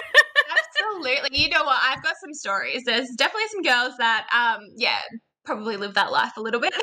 [0.79, 1.39] Absolutely.
[1.43, 1.79] You know what?
[1.83, 2.83] I've got some stories.
[2.85, 4.99] There's definitely some girls that um yeah,
[5.47, 6.75] probably live that life a little bit.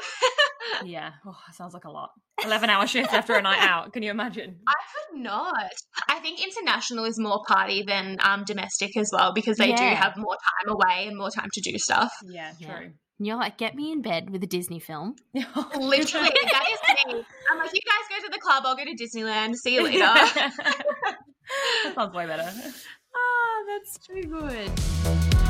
[0.85, 1.11] Yeah.
[1.25, 2.09] Oh, sounds like a lot.
[2.43, 3.93] 11 hour shift after a night out.
[3.93, 4.59] Can you imagine?
[4.67, 4.73] I
[5.11, 5.71] could not.
[6.09, 10.13] I think international is more party than um, domestic as well because they do have
[10.17, 12.11] more time away and more time to do stuff.
[12.25, 12.77] Yeah, Yeah.
[12.77, 12.91] true.
[13.19, 15.15] you're like get me in bed with a Disney film.
[15.33, 16.79] Literally, that is
[17.13, 17.23] me.
[17.51, 19.55] I'm like, you guys go to the club, I'll go to Disneyland.
[19.55, 19.99] See you later.
[19.99, 20.53] that
[21.93, 22.49] sounds way better.
[23.15, 25.42] Oh, that's too good.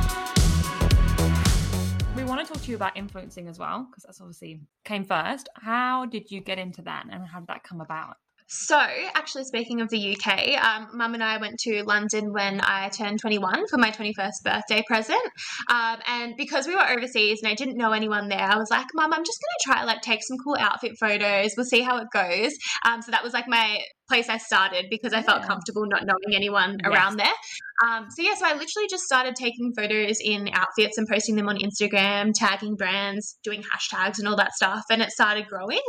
[2.44, 5.48] Want to talk to you about influencing as well, because that's obviously came first.
[5.56, 8.18] How did you get into that and how did that come about?
[8.48, 12.90] So, actually, speaking of the UK, um, Mum and I went to London when I
[12.90, 15.22] turned 21 for my 21st birthday present.
[15.70, 18.88] Um, and because we were overseas and I didn't know anyone there, I was like,
[18.94, 21.52] Mum, I'm just going to try like take some cool outfit photos.
[21.58, 22.54] We'll see how it goes.
[22.86, 23.80] Um, so that was like my
[24.10, 25.48] place I started because I felt Yeah.
[25.48, 26.92] comfortable not knowing anyone Yes.
[26.92, 27.34] around there.
[27.88, 31.50] Um, so yeah, so I literally just started taking photos in outfits and posting them
[31.50, 35.82] on Instagram, tagging brands, doing hashtags and all that stuff, and it started growing.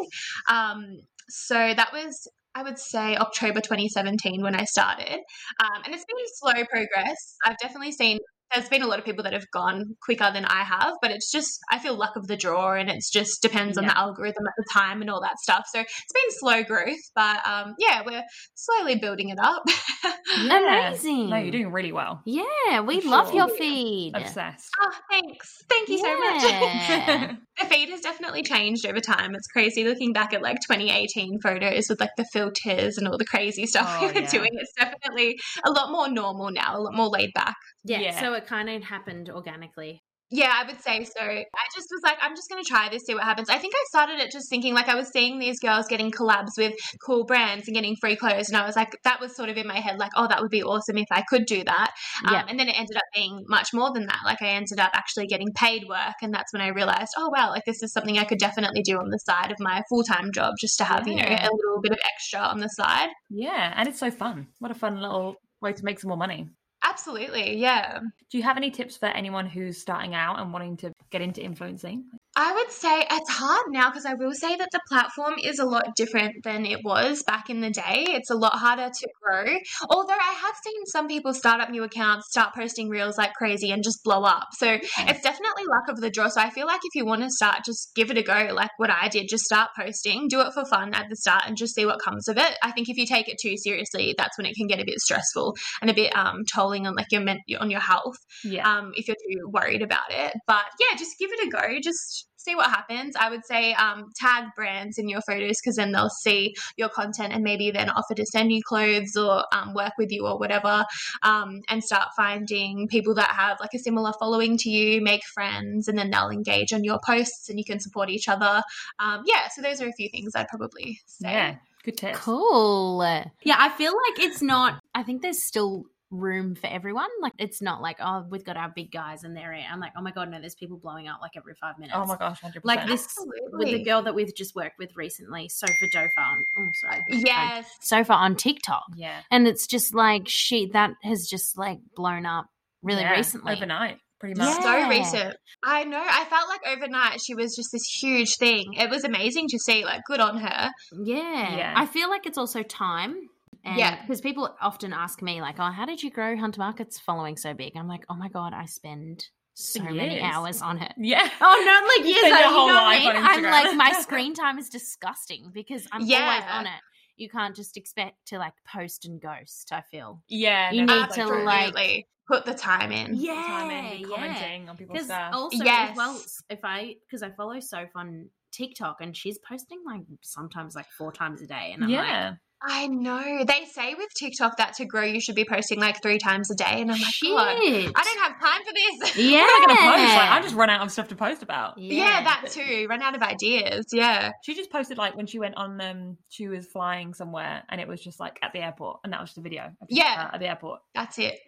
[0.48, 0.84] Um,
[1.28, 5.18] so that was I would say October 2017 when I started.
[5.60, 7.36] Um, and it's been slow progress.
[7.44, 8.18] I've definitely seen
[8.52, 11.30] there's been a lot of people that have gone quicker than I have, but it's
[11.30, 14.54] just I feel luck of the draw, and it's just depends on the algorithm at
[14.57, 15.64] the time and all that stuff.
[15.72, 18.22] So it's been slow growth, but um, yeah, we're
[18.54, 19.62] slowly building it up.
[20.50, 21.30] Amazing.
[21.30, 22.22] No, you're doing really well.
[22.26, 23.37] Yeah, we For love sure.
[23.37, 24.12] your feed.
[24.14, 24.68] Obsessed.
[24.80, 27.37] oh, thanks, thank you so much.
[27.57, 29.33] The feed has definitely changed over time.
[29.37, 33.24] It's crazy looking back at like 2018 photos with like the filters and all the
[33.24, 34.26] crazy stuff Oh, we were yeah.
[34.28, 34.50] doing.
[34.54, 37.54] It's definitely a lot more normal now, a lot more laid back.
[37.85, 38.18] yeah, Yeah.
[38.35, 40.03] So it kind of happened organically.
[40.31, 41.23] Yeah, I would say so.
[41.23, 41.44] I
[41.77, 43.49] just was like, I'm just going to try this, see what happens.
[43.49, 46.57] I think I started it just thinking like I was seeing these girls getting collabs
[46.59, 46.73] with
[47.07, 48.49] cool brands and getting free clothes.
[48.49, 50.51] And I was like, that was sort of in my head, like, oh, that would
[50.51, 51.92] be awesome if I could do that.
[52.27, 54.20] Um, and then it ended up being much more than that.
[54.25, 56.16] Like I ended up actually getting paid work.
[56.20, 58.97] And that's when I realized, oh, wow, like this is something I could definitely do
[58.97, 61.81] on the side of my full time job just to have, you know, a little
[61.81, 63.11] bit of extra on the side.
[63.31, 64.49] Yeah, and it's so fun.
[64.59, 66.49] What a fun little way to make some more money.
[66.85, 67.57] Absolutely.
[67.57, 68.01] Yeah.
[68.31, 71.42] Do you have any tips for anyone who's starting out and wanting to get into
[71.42, 72.05] influencing?
[72.37, 75.64] I would say it's hard now because I will say that the platform is a
[75.64, 78.07] lot different than it was back in the day.
[78.09, 79.44] It's a lot harder to grow.
[79.88, 83.70] Although I have seen some people start up new accounts, start posting reels like crazy
[83.70, 84.49] and just blow up.
[84.55, 86.27] So it's definitely luck of the draw.
[86.29, 88.49] So I feel like if you want to start, just give it a go.
[88.53, 91.57] Like what I did, just start posting, do it for fun at the start and
[91.57, 92.59] just see what comes of it.
[92.64, 94.99] I think if you take it too seriously, that's when it can get a bit
[94.99, 98.68] stressful and a bit um tolling on like your men- on your health Yeah.
[98.68, 100.33] um, if you're too worried about it.
[100.49, 101.79] But yeah, just give it a go.
[101.81, 103.16] Just see what happens.
[103.16, 107.33] I would say um, tag brands in your photos because then they'll see your content
[107.33, 110.85] and maybe then offer to send you clothes or um, work with you or whatever.
[111.22, 115.88] Um, and start finding people that have like a similar following to you, make friends,
[115.88, 118.62] and then they'll engage on your posts and you can support each other.
[118.98, 121.33] Um, yeah, so those are a few things I'd probably say.
[121.33, 121.57] yeah.
[121.85, 122.18] Good tips.
[122.20, 123.02] Cool.
[123.42, 124.80] Yeah, I feel like it's not.
[124.94, 127.09] I think there's still room for everyone.
[127.20, 129.64] Like it's not like oh we've got our big guys and they're in.
[129.70, 131.96] I'm like oh my god no, there's people blowing up like every five minutes.
[131.98, 132.61] Oh my gosh, 100%.
[132.64, 133.09] Like this
[133.53, 136.09] with the girl that we've just worked with recently, Sofa Jofa.
[136.18, 137.66] On, oh sorry, Yes.
[137.81, 139.20] Sofa on TikTok, Yeah.
[139.31, 142.46] and it's just like she that has just like blown up
[142.83, 143.53] really Yeah, recently.
[143.55, 144.59] Overnight, pretty much.
[144.62, 144.83] Yeah.
[144.85, 145.37] so recent.
[145.62, 146.03] I know.
[146.05, 148.74] I felt like overnight she was just this huge thing.
[148.74, 149.85] It was amazing to see.
[149.85, 150.70] Like, good on her.
[151.03, 151.57] Yeah.
[151.57, 151.72] Yeah.
[151.77, 153.16] I feel like it's also time.
[153.64, 154.00] And Yeah.
[154.03, 157.55] because people often ask me, like, oh, how did you grow Hunter Market's following so
[157.55, 157.77] big?
[157.77, 160.92] I'm like, oh my God, I spend so many hours on it.
[160.98, 161.29] Yeah.
[161.40, 162.22] Oh, not like years.
[162.31, 163.12] like, you whole know what I mean?
[163.16, 166.48] I'm like, my screen time is disgusting because I'm always Yeah.
[166.59, 166.81] on it.
[167.16, 170.22] You can't just expect to like post and ghost, I feel.
[170.29, 170.72] Yeah.
[170.72, 173.14] You no, need to, like- put the time in.
[173.14, 175.33] Yeah, time in, commenting on people's stuff.
[175.35, 180.00] also, as well, if I because I follow Soph on TikTok and she's posting like
[180.22, 182.35] sometimes like four times a day, and I'm like, yeah.
[182.66, 183.44] I know.
[183.44, 186.55] They say with TikTok that to grow you should be posting like three times a
[186.55, 186.81] day.
[186.81, 187.31] And I'm like, shit.
[187.31, 189.16] God, I don't have time for this.
[189.16, 190.14] Yeah, What am I gonna post?
[190.14, 191.79] Like, I just run out of stuff to post about.
[191.79, 192.87] Yeah, that too.
[192.88, 193.87] Run out of ideas.
[193.92, 194.31] Yeah.
[194.44, 197.88] She just posted like when she went on um she was flying somewhere and it
[197.88, 199.70] was just like at the airport and that was just a video.
[199.88, 200.31] Yeah.
[200.33, 200.81] at the airport.
[200.94, 201.38] That's it.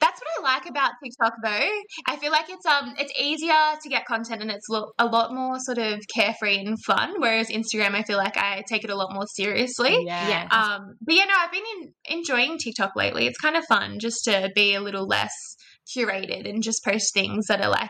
[0.00, 1.68] That's what I like about TikTok though.
[2.06, 5.32] I feel like it's um it's easier to get content and it's lo- a lot
[5.32, 7.14] more sort of carefree and fun.
[7.18, 10.04] Whereas Instagram, I feel like I take it a lot more seriously.
[10.06, 10.48] Yeah.
[10.50, 13.26] Um, but yeah, no, I've been in, enjoying TikTok lately.
[13.26, 15.32] It's kind of fun just to be a little less
[15.96, 17.88] curated and just post things that are like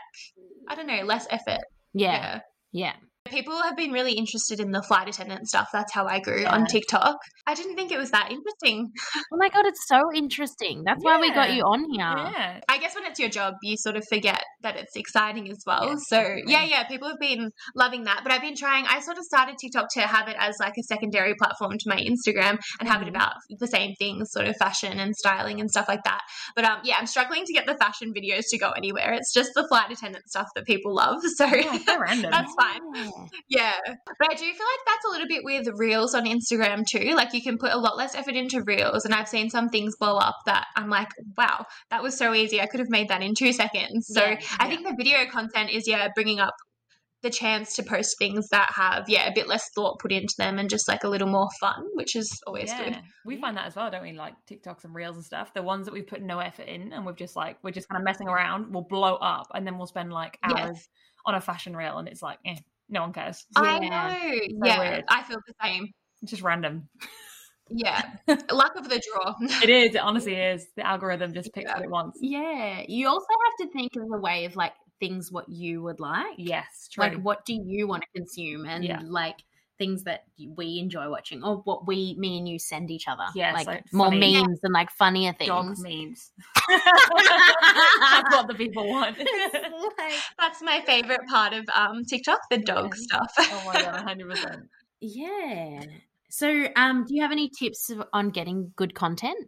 [0.67, 1.63] I don't know, less effort.
[1.93, 2.93] yeah, yeah.
[3.29, 5.69] People have been really interested in the flight attendant stuff.
[5.71, 7.17] That's how I grew on TikTok.
[7.47, 8.91] I didn't think it was that interesting.
[9.31, 10.83] Oh my god, it's so interesting.
[10.85, 11.99] That's why we got you on here.
[11.99, 12.59] Yeah.
[12.69, 15.85] I guess when it's your job, you sort of forget that it's exciting as well.
[15.87, 16.51] Yeah, so definitely.
[16.51, 18.21] yeah, yeah, people have been loving that.
[18.23, 18.85] But I've been trying.
[18.87, 21.97] I sort of started TikTok to have it as like a secondary platform to my
[21.97, 23.09] Instagram and have it Mhm.
[23.15, 26.21] about the same things, sort of fashion and styling and stuff like that.
[26.55, 29.13] But um, yeah, I'm struggling to get the fashion videos to go anywhere.
[29.13, 31.17] It's just the flight attendant stuff that people love.
[31.39, 31.77] So Yeah.
[31.87, 32.81] That's fine.
[33.47, 33.73] Yeah.
[33.85, 37.15] yeah, but I do feel like that's a little bit with reels on Instagram too.
[37.15, 39.95] Like you can put a lot less effort into reels, and I've seen some things
[39.99, 42.61] blow up that I'm like, wow, that was so easy.
[42.61, 44.07] I could have made that in two seconds.
[44.07, 44.69] So Yeah, I yeah.
[44.69, 46.53] think the video content is yeah bringing up
[47.21, 50.57] the chance to post things that have yeah a bit less thought put into them
[50.57, 52.97] and just like a little more fun, which is always good.
[53.25, 54.13] We find that as well, don't we?
[54.13, 55.53] Like TikToks and Reels and stuff.
[55.53, 58.01] The ones that we've put no effort in and we've just like we're just kind
[58.01, 60.59] of messing around will blow up and then we'll spend like Yes.
[60.59, 60.89] hours
[61.25, 62.55] on a fashion reel and it's like, eh,
[62.89, 63.45] no one cares.
[63.55, 64.65] I know.
[64.67, 65.05] yeah, weird.
[65.07, 65.87] I feel the same.
[66.21, 66.89] It's just random.
[67.69, 68.01] Yeah,
[68.51, 69.35] luck of the draw.
[69.61, 69.93] It is.
[69.95, 70.67] It honestly is.
[70.75, 71.75] The algorithm just picks Yeah.
[71.75, 72.19] what it wants.
[72.21, 72.83] Yeah.
[72.87, 76.33] You also have to think of the way of like things what you would like.
[76.37, 77.03] Yes, true.
[77.03, 79.01] Like what do you want to consume and Yeah.
[79.05, 79.37] like
[79.79, 83.23] things that we enjoy watching or what we me and you send each other.
[83.33, 85.47] Yeah, Like, like more funny- memes and like funnier things.
[85.47, 85.81] Dog things.
[85.83, 86.31] memes.
[86.67, 89.17] That's what the people want.
[90.39, 93.01] That's my favorite part of um TikTok, the dog Yeah.
[93.01, 93.31] stuff.
[93.39, 94.63] oh my god, hundred percent.
[95.01, 95.83] yeah.
[96.29, 99.47] So um do you have any tips on getting good content?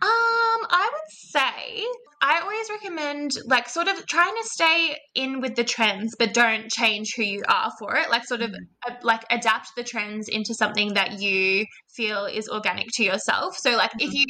[0.00, 1.84] Um, I would say
[2.20, 6.70] I always recommend like sort of trying to stay in with the trends, but don't
[6.70, 8.10] change who you are for it.
[8.10, 8.50] Like sort of
[8.86, 13.56] uh, like adapt the trends into something that you feel is organic to yourself.
[13.58, 14.26] So like if you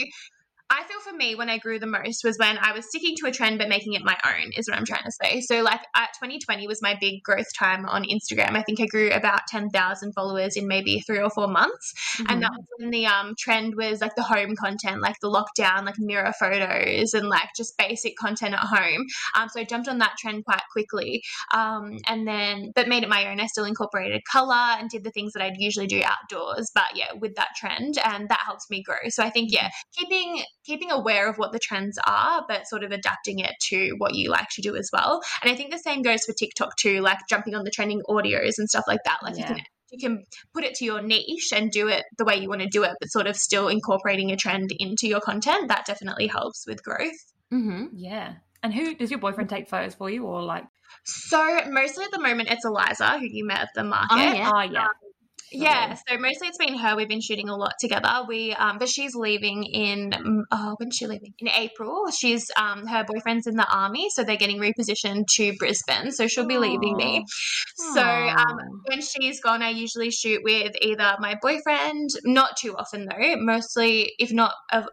[0.72, 3.26] I feel for me when I grew the most was when I was sticking to
[3.26, 5.42] a trend but making it my own is what I'm trying to say.
[5.42, 8.56] So like at 2020 was my big growth time on Instagram.
[8.56, 11.92] I think I grew about 10,000 followers in maybe 3 or 4 months.
[12.26, 15.84] And that was when the um trend was like the home content like the lockdown
[15.84, 19.04] like mirror photos and like just basic content at home.
[19.36, 21.22] Um so i jumped on that trend quite quickly.
[21.52, 23.40] Um and then but made it my own.
[23.40, 26.70] I still incorporated color and did the things that i'd usually do outdoors.
[26.74, 29.10] But yeah with that trend and that helped me grow.
[29.10, 32.90] So i think yeah keeping keeping aware of what the trends are but sort of
[32.90, 36.02] adapting it to what you like to do as well and i think the same
[36.02, 39.36] goes for tiktok too like jumping on the trending audios and stuff like that like
[39.36, 39.58] you can
[39.92, 42.66] you can put it to your niche and do it the way you want to
[42.66, 45.68] do it, but sort of still incorporating a trend into your content.
[45.68, 47.12] That definitely helps with growth.
[47.52, 47.88] Mm-hmm.
[47.92, 48.34] Yeah.
[48.62, 50.64] And who does your boyfriend take photos for you or like?
[51.04, 54.14] So mostly at the moment it's Eliza who you met at the market.
[54.14, 54.50] Oh, yeah.
[54.52, 54.88] Oh yeah.
[55.52, 56.96] Yeah, so mostly it's been her.
[56.96, 58.08] We've been shooting a lot together.
[58.26, 60.10] We, um, but she's leaving in.
[60.10, 61.34] mm, Oh, when's she leaving?
[61.38, 62.06] In April.
[62.10, 66.10] She's um, her boyfriend's in the army, so they're getting repositioned to Brisbane.
[66.12, 67.24] So she'll be leaving me.
[67.94, 72.10] So um, when she's gone, I usually shoot with either my boyfriend.
[72.24, 73.36] Not too often though.
[73.36, 74.52] Mostly, if not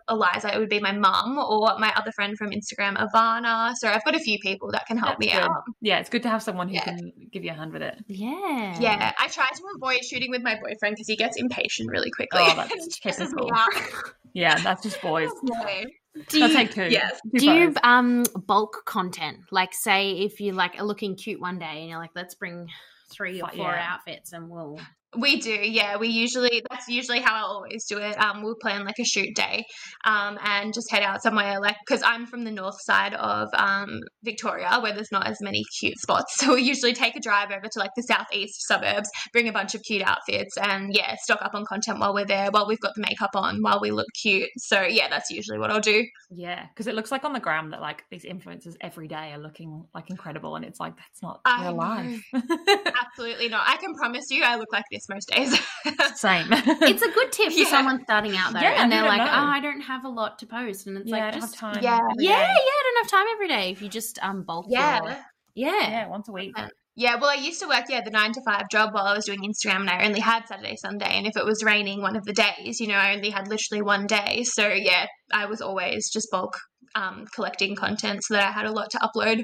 [0.09, 3.73] Eliza, it would be my mum or my other friend from Instagram, Ivana.
[3.75, 5.41] So I've got a few people that can help That's me good.
[5.43, 5.63] out.
[5.81, 6.83] Yeah, it's good to have someone who Yeah.
[6.85, 7.95] can give you a hand with it.
[8.07, 8.77] Yeah.
[8.79, 12.41] Yeah, I try to avoid shooting with my boyfriend because he gets impatient really quickly.
[12.41, 14.11] Oh, that's It stresses me typical.
[14.33, 15.29] Yeah, that's just boys.
[15.43, 15.85] Yeah.
[16.27, 16.87] Do I'll you, take two.
[16.89, 17.21] Yes.
[17.31, 17.81] Two do you photos.
[17.83, 19.37] um bulk content?
[19.51, 22.67] Like say if you're like are looking cute one day and you're like, let's bring
[23.11, 23.93] three or four yeah.
[23.93, 24.79] outfits and we'll
[25.17, 25.97] We do, yeah.
[25.97, 28.15] We usually that's usually how I always do it.
[28.21, 29.63] Um, we'll plan like a shoot day,
[30.05, 34.01] um, and just head out somewhere like because I'm from the north side of um
[34.23, 36.35] Victoria where there's not as many cute spots.
[36.49, 39.75] So we usually take a drive over to like the southeast suburbs, bring a bunch
[39.75, 42.93] of cute outfits, and yeah, stock up on content while we're there, while we've got
[42.95, 44.49] the makeup on, while we look cute.
[44.57, 46.05] So yeah, that's usually what I'll do.
[46.31, 49.39] Yeah, because it looks like on the gram that like these influencers every day are
[49.39, 51.77] looking like incredible, and it's like that's not I real know.
[51.77, 52.23] life.
[52.33, 53.67] Absolutely not.
[53.67, 55.51] I can promise you, I look like this most days.
[56.15, 56.47] Same.
[56.51, 57.65] It's a good tip for Yeah.
[57.69, 59.25] someone starting out though, Yeah, and they're like, know?
[59.31, 61.55] "Oh, I don't have a lot to post," and it's yeah, I like, don't just
[61.59, 61.83] have time.
[61.83, 61.95] Yeah.
[61.99, 62.53] every yeah, yeah.
[62.53, 63.71] I don't have time every day.
[63.71, 65.03] If you just um bulk, yeah.
[65.03, 65.17] your-
[65.55, 66.55] yeah, yeah, once a week.
[66.95, 69.23] Yeah, well, I used to work, yeah, the nine to five job while I was
[69.25, 71.05] doing Instagram, and I only had Saturday, Sunday.
[71.17, 73.81] And if it was raining one of the days, you know, I only had literally
[73.81, 74.43] one day.
[74.43, 76.57] So, yeah, I was always just bulk
[76.95, 79.43] um, collecting content so that I had a lot to upload.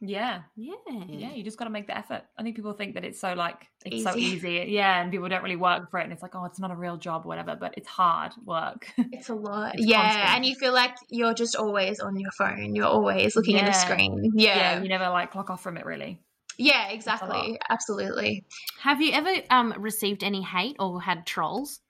[0.00, 0.74] Yeah, yeah,
[1.08, 2.22] yeah, you just got to make the effort.
[2.38, 4.36] I think people think that it's so like it's so Easy.
[4.60, 6.70] easy, yeah, and people don't really work for it, and it's like, oh, it's not
[6.70, 7.56] a real job, or whatever.
[7.58, 8.86] But it's hard work.
[8.96, 9.74] It's a lot.
[9.78, 10.36] It's yeah, constant.
[10.36, 12.76] and you feel like you're just always on your phone.
[12.76, 14.32] You're always looking at a screen.
[14.36, 14.82] yeah, Yeah.
[14.82, 16.20] you never like clock off from it really.
[16.56, 17.58] Yeah, exactly.
[17.68, 18.44] Absolutely.
[18.80, 21.80] Have you ever um received any hate or had trolls?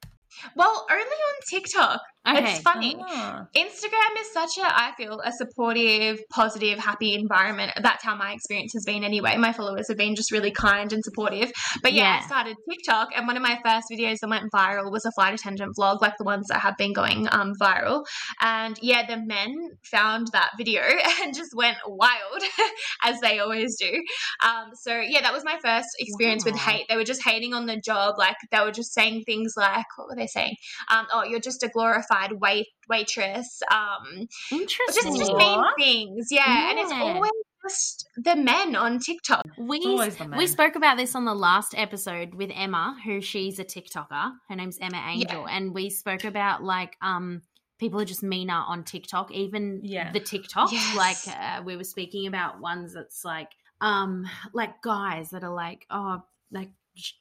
[0.55, 2.01] Well, only on TikTok.
[2.27, 2.51] Okay.
[2.53, 2.97] It's funny.
[3.01, 3.47] Ah.
[3.57, 7.73] Instagram is such a, I feel, a supportive, positive, happy environment.
[7.83, 9.37] That's how my experience has been anyway.
[9.37, 11.51] My followers have been just really kind and supportive.
[11.83, 12.21] But yeah, Yeah.
[12.23, 15.33] I started TikTok, and one of my first videos that went viral was a flight
[15.33, 18.05] attendant vlog, like the ones that have been going um, viral.
[18.43, 19.55] And yeah, the men
[19.91, 20.83] found that video
[21.23, 22.43] and just went wild,
[23.05, 24.03] as they always do.
[24.45, 26.87] Um, so yeah, that was my first experience with hate.
[26.89, 28.17] They were just hating on the job.
[28.19, 30.57] Like they were just saying things like, what were they saying?
[30.91, 32.08] Um, oh, you're just a glorified
[32.41, 33.61] wait waitress.
[33.71, 35.17] Um, Interesting.
[35.17, 36.71] just, just mean things, yeah.
[36.71, 37.31] And it's always
[37.63, 39.45] just the men on TikTok.
[39.59, 43.21] we It's always the we spoke about this on the last episode with Emma, who
[43.21, 44.33] she's a TikToker.
[44.49, 47.43] Her name's Emma Angel, and we spoke about like um
[47.79, 50.11] people are just meaner on TikTok, even Yeah.
[50.13, 50.73] the TikToks.
[50.73, 50.97] Yes.
[50.97, 55.87] Like uh, we were speaking about ones that's like um like guys that are like
[55.91, 57.15] oh like j-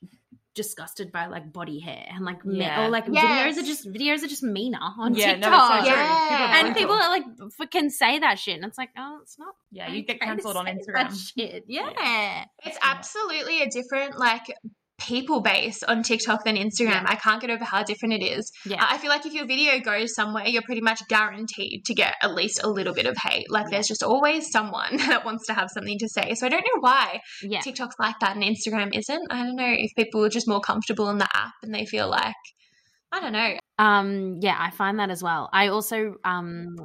[0.58, 2.84] disgusted by like body hair and like me- Yeah.
[2.86, 3.24] or like Yes.
[3.56, 5.52] videos are just videos are just meaner on yeah, TikTok.
[5.52, 5.86] no, so.
[5.86, 6.58] Yeah.
[6.58, 7.24] People and people are like
[7.62, 9.54] f- can say that shit, and it's like, oh, it's not.
[9.72, 11.34] yeah, you get cancelled on say that Instagram.
[11.38, 11.64] Shit.
[11.68, 11.90] Yeah.
[11.98, 12.46] Yeah.
[12.66, 14.46] It's absolutely a different like
[14.98, 17.04] people base on TikTok than Instagram.
[17.04, 17.06] Yeah.
[17.06, 18.52] I can't get over how different it is.
[18.66, 18.86] Yeah.
[18.88, 22.34] I feel like if your video goes somewhere, you're pretty much guaranteed to get at
[22.34, 23.50] least a little bit of hate.
[23.52, 26.34] Like there's just always someone that wants to have something to say.
[26.34, 27.62] So I don't know why yeah.
[27.62, 29.28] TikTok's like that and Instagram isn't.
[29.30, 32.10] I don't know if people are just more comfortable in the app and they feel
[32.10, 32.36] like
[33.12, 33.58] I don't know.
[33.80, 35.50] Um, yeah, I find that as well.
[35.54, 36.76] I also um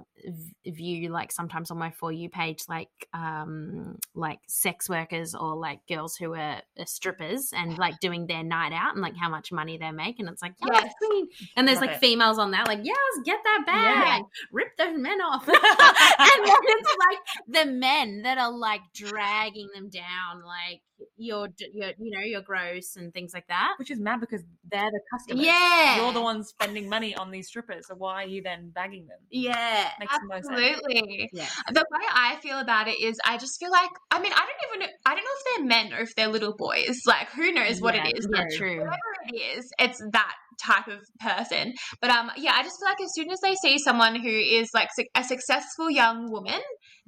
[0.67, 5.81] view like sometimes on my for you page like um like sex workers or like
[5.89, 9.51] girls who are, are strippers and like doing their night out and like how much
[9.53, 11.25] money they make and it's like yes, Yes.
[11.57, 12.01] and there's Love like it.
[12.01, 14.05] females on that like yes get that Yeah.
[14.19, 19.69] bag rip those men off and then it's like the men that are like dragging
[19.75, 20.83] them down like
[21.17, 24.89] you're, you're you know you're gross and things like that Which is mad because they're
[24.89, 25.45] the customers.
[25.45, 29.09] yeah You're the ones spending money on these strippers, so why are you then bagging
[29.09, 29.19] them?
[29.29, 30.12] yeah Makes no sense.
[30.33, 31.29] Absolutely.
[31.33, 34.37] yeah The way I feel about it is I just feel like I mean, I
[34.46, 37.01] don't even know I don't know if they're men or if they're little boys.
[37.07, 38.29] Like who knows what Yeah, it is.
[38.33, 38.96] yeah true Whatever
[39.29, 41.72] it is, it's that type of person.
[42.01, 44.70] But um yeah, I just feel like as soon as they see someone who is
[44.75, 46.61] like su- a successful young woman,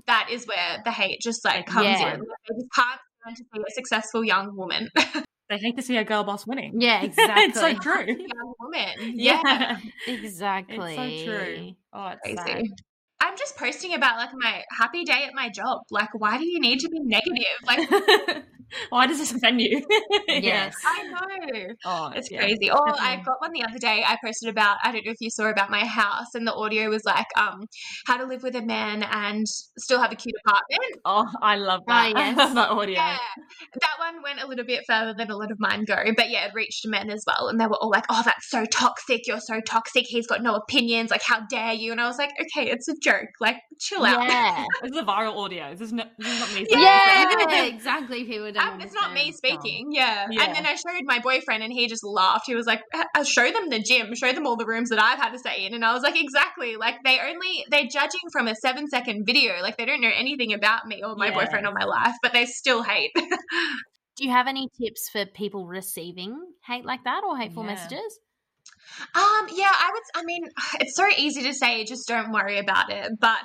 [0.06, 2.14] that is where the hate just like comes Yeah.
[2.14, 2.20] in.
[2.20, 4.88] They just can't stand to see a successful young woman.
[5.50, 6.80] They hate to see a girl boss winning.
[6.80, 7.44] Yeah, exactly.
[7.50, 8.06] it's so true.
[8.06, 8.88] young woman.
[9.14, 9.76] Yeah.
[10.06, 10.76] exactly.
[10.96, 11.72] It's so true.
[11.92, 12.36] Oh, it's Crazy.
[12.36, 12.62] sad.
[13.34, 15.80] I'm just posting about like my happy day at my job.
[15.90, 17.44] Like, why do you need to be negative?
[17.66, 18.44] Like,
[18.90, 19.84] Why does this offend you?
[20.28, 20.74] Yes.
[20.84, 21.66] I know.
[21.84, 22.40] Oh, It's yeah.
[22.40, 22.70] crazy.
[22.70, 24.02] Or I got one the other day.
[24.06, 26.88] I posted about I don't know if you saw about my house, and the audio
[26.88, 27.66] was like, um,
[28.06, 29.46] how to live with a man and
[29.78, 31.00] still have a cute apartment.
[31.04, 32.08] Oh, I love Oh, that.
[32.16, 32.38] yes.
[32.38, 32.94] I love that audio.
[32.94, 33.18] Yeah,
[33.80, 36.46] that one went a little bit further than a lot of mine go, but yeah,
[36.46, 39.26] it reached men as well, and they were all like, "Oh, that's so toxic.
[39.26, 40.04] You're so toxic.
[40.06, 41.10] He's got no opinions.
[41.10, 43.28] Like, how dare you?" And I was like, "Okay, it's a joke.
[43.40, 44.64] Like, chill out." Yeah.
[44.82, 45.70] This is a viral audio.
[45.70, 46.66] This is not, this is not me.
[46.70, 47.24] Yeah.
[47.24, 47.72] saying yeah, this.
[47.74, 48.24] exactly.
[48.24, 48.66] People don't.
[48.74, 49.60] Um, it's not me understand.
[49.60, 50.26] speaking, yeah.
[50.30, 50.44] Yeah.
[50.44, 52.44] And then I showed my boyfriend, and he just laughed.
[52.46, 52.80] He was like,
[53.26, 55.74] show them the gym, show them all the rooms that I've had to stay in."
[55.74, 56.76] And I was like, "Exactly.
[56.76, 59.60] Like they only they're judging from a seven second video.
[59.60, 61.34] Like they don't know anything about me or my Yes.
[61.34, 63.10] boyfriend or my life, but they still hate."
[64.16, 67.74] Do you have any tips for people receiving hate like that or hateful Yeah.
[67.74, 68.20] messages?
[69.14, 70.02] Um, yeah, I would.
[70.14, 70.42] I mean,
[70.80, 73.38] it's so easy to say, just don't worry about it, but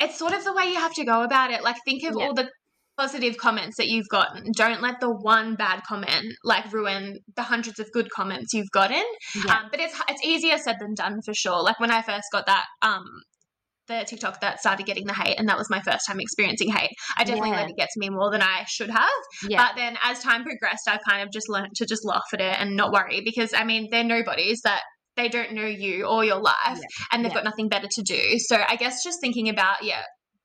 [0.00, 1.62] it's sort of the way you have to go about it.
[1.62, 2.24] Like, think of Yeah.
[2.26, 2.48] all the
[2.98, 4.50] positive comments that you've gotten.
[4.56, 9.02] Don't let the one bad comment like ruin the hundreds of good comments you've gotten.
[9.46, 9.54] Yeah.
[9.60, 11.62] Um, but it's it's easier said than done for sure.
[11.62, 13.04] Like when I first got that um
[13.88, 16.90] the TikTok that started getting the hate, and that was my first time experiencing hate.
[17.18, 17.62] I definitely Yeah.
[17.62, 19.10] let it get to me more than I should have.
[19.48, 19.66] yeah.
[19.66, 22.56] But then as time progressed, I kind of just learned to just laugh at it
[22.60, 24.82] and not worry because I mean they're nobodies that
[25.16, 26.78] they don't know you or your life Yeah.
[27.10, 27.38] and they've Yeah.
[27.38, 28.38] got nothing better to do.
[28.38, 30.02] So I guess just thinking about yeah.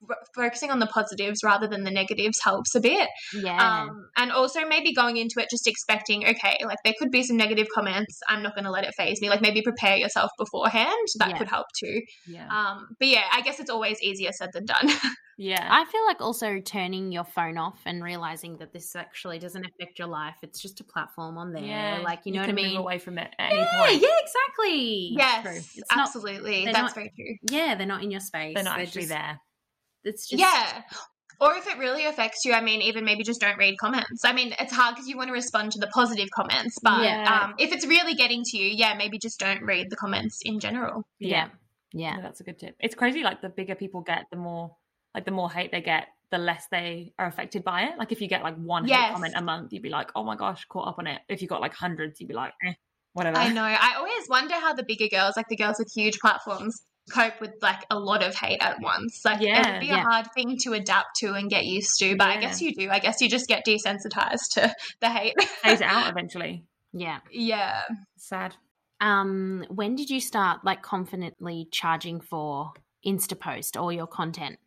[0.09, 3.09] R- Focusing on the positives rather than the negatives helps a bit.
[3.33, 3.81] yeah.
[3.83, 7.37] Um, and also maybe going into it just expecting, okay, like there could be some
[7.37, 8.19] negative comments.
[8.27, 9.29] I'm not going to let it faze me.
[9.29, 10.93] Like maybe prepare yourself beforehand.
[11.19, 11.37] That Yeah.
[11.39, 12.01] could help too.
[12.27, 12.47] Yeah.
[12.47, 14.87] Um, but yeah, I guess it's always easier said than done.
[15.39, 15.67] yeah.
[15.69, 19.97] I feel like also turning your phone off and realizing that this actually doesn't affect
[19.97, 20.35] your life.
[20.43, 21.63] It's just a platform on there.
[21.63, 22.01] yeah.
[22.03, 22.77] Like, you know what I mean?
[22.77, 24.01] away from it at any Yeah, point.
[24.01, 25.09] yeah, exactly.
[25.17, 25.55] yes, true.
[25.81, 26.65] It's absolutely.
[26.65, 27.35] they're That's not- very true.
[27.57, 28.53] Yeah, they're not in your space.
[28.53, 29.39] They're not actually just, there.
[30.07, 30.81] It's just yeah.
[31.39, 34.25] Or if it really affects you, I mean, even maybe just don't read comments.
[34.25, 37.41] I mean, it's hard because you want to respond to the positive comments, but Yeah.
[37.43, 40.59] um, if it's really getting to you, yeah, maybe just don't read the comments in
[40.59, 41.03] general.
[41.19, 41.49] Yeah.
[41.93, 42.15] Yeah.
[42.15, 42.75] No, that's a good tip.
[42.79, 43.21] It's crazy.
[43.21, 44.75] Like the bigger people get, the more
[45.13, 47.99] like the more hate they get, the less they are affected by it.
[47.99, 49.13] Like if you get like one hate Yes.
[49.13, 51.21] comment a month, you'd be like, oh my gosh, caught up on it.
[51.29, 52.73] If you got like hundreds, you'd be like, eh,
[53.13, 53.37] whatever.
[53.37, 53.63] I know.
[53.63, 56.81] I always wonder how the bigger girls, like the girls with huge platforms,
[57.11, 59.21] cope with like a lot of hate at once.
[59.23, 60.01] Like it'd be yeah.
[60.01, 62.89] a hard thing to adapt to and get used to, but I guess you do.
[62.89, 65.41] I guess you just get desensitized to the hate.
[65.63, 66.63] Phase out eventually.
[66.93, 67.19] Yeah.
[67.31, 67.81] yeah.
[68.17, 68.55] Sad.
[68.99, 72.71] Um, when did you start like confidently charging for
[73.05, 74.57] Instapost or your content?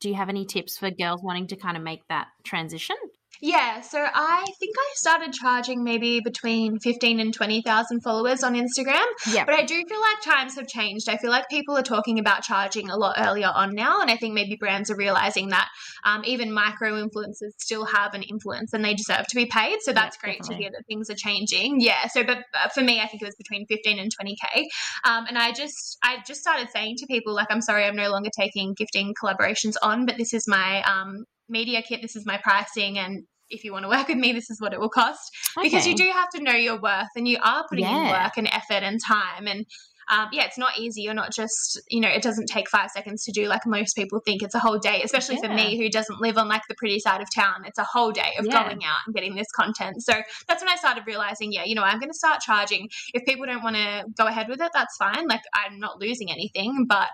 [0.00, 2.96] Do you have any tips for girls wanting to kind of make that transition?
[3.40, 9.04] Yeah, so I think I started charging maybe between 15 and 20,000 followers on Instagram.
[9.32, 9.44] Yeah.
[9.44, 11.08] But I do feel like times have changed.
[11.08, 14.00] I feel like people are talking about charging a lot earlier on now.
[14.00, 15.68] And I think maybe brands are realizing that
[16.04, 19.78] um, even micro influencers still have an influence and they deserve to be paid.
[19.82, 20.56] So that's great definitely.
[20.56, 21.80] to hear that things are changing.
[21.80, 22.08] Yeah.
[22.08, 24.64] So, but uh, for me, I think it was between 15 and 20K.
[25.04, 28.10] Um, and I just, I just started saying to people, like, I'm sorry, I'm no
[28.10, 32.38] longer taking gifting collaborations on, but this is my um, media kit, this is my
[32.42, 32.98] pricing.
[32.98, 35.30] And if you want to work with me, this is what it will cost.
[35.62, 38.46] Because you do have to know your worth and you are putting in work and
[38.48, 39.64] effort and time and
[40.10, 41.02] um, yeah it's not easy.
[41.02, 44.20] You're not just you know it doesn't take five seconds to do like most people
[44.24, 44.42] think.
[44.42, 47.20] It's a whole day especially for me who doesn't live on like the pretty side
[47.20, 47.64] of town.
[47.66, 48.64] It's a whole day of Yeah.
[48.64, 50.02] going out and getting this content.
[50.02, 50.14] So
[50.48, 52.88] that's when i started realizing yeah you know i'm going to start charging.
[53.12, 55.26] If people don't want to go ahead with it that's fine.
[55.28, 57.08] Like i'm not losing anything but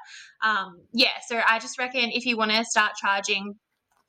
[0.45, 3.55] um, yeah so i just reckon if you want to start charging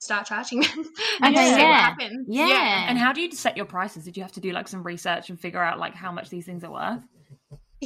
[0.06, 0.70] start charging them
[1.22, 1.70] and Okay, just see yeah.
[1.70, 2.86] what happens Yeah.
[2.88, 4.06] And how do you set your prices?
[4.06, 6.46] Did you have to do like some research and figure out like how much these
[6.46, 7.02] things are worth?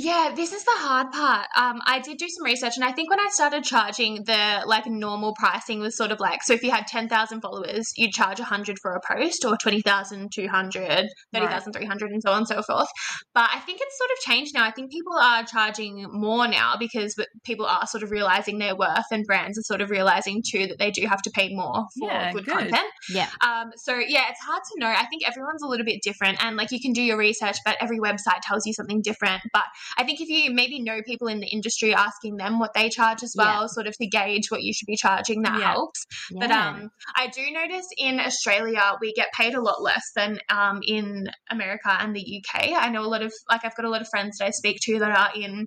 [0.02, 1.48] Yeah, this is the hard part.
[1.58, 4.86] Um, I did do some research, and I think when I started charging, the like
[4.88, 8.40] normal pricing was sort of like so if you had ten thousand followers, you'd charge
[8.40, 12.88] hundred for a post, or 20,000, 200, 30,000, 300, and so on and so forth.
[13.34, 14.64] But I think it's sort of changed now.
[14.64, 19.06] I think people are charging more now because people are sort of realizing their worth,
[19.12, 22.10] and brands are sort of realizing too that they do have to pay more for
[22.10, 22.58] Yeah, good, good.
[22.58, 22.88] content.
[23.10, 23.28] Yeah.
[23.42, 24.88] Um, so yeah, it's hard to know.
[24.88, 27.76] I think everyone's a little bit different, and like you can do your research, but
[27.82, 29.42] every website tells you something different.
[29.52, 29.66] But
[29.98, 33.24] I think if you maybe know people in the industry, asking them what they charge
[33.24, 35.72] as well, sort of to gauge what you should be charging, that Yeah.
[35.74, 36.06] helps.
[36.32, 40.82] But um, I do notice in Australia we get paid a lot less than um,
[40.86, 42.72] in America and the UK.
[42.76, 44.78] I know a lot of like I've got a lot of friends that I speak
[44.84, 45.66] to that are in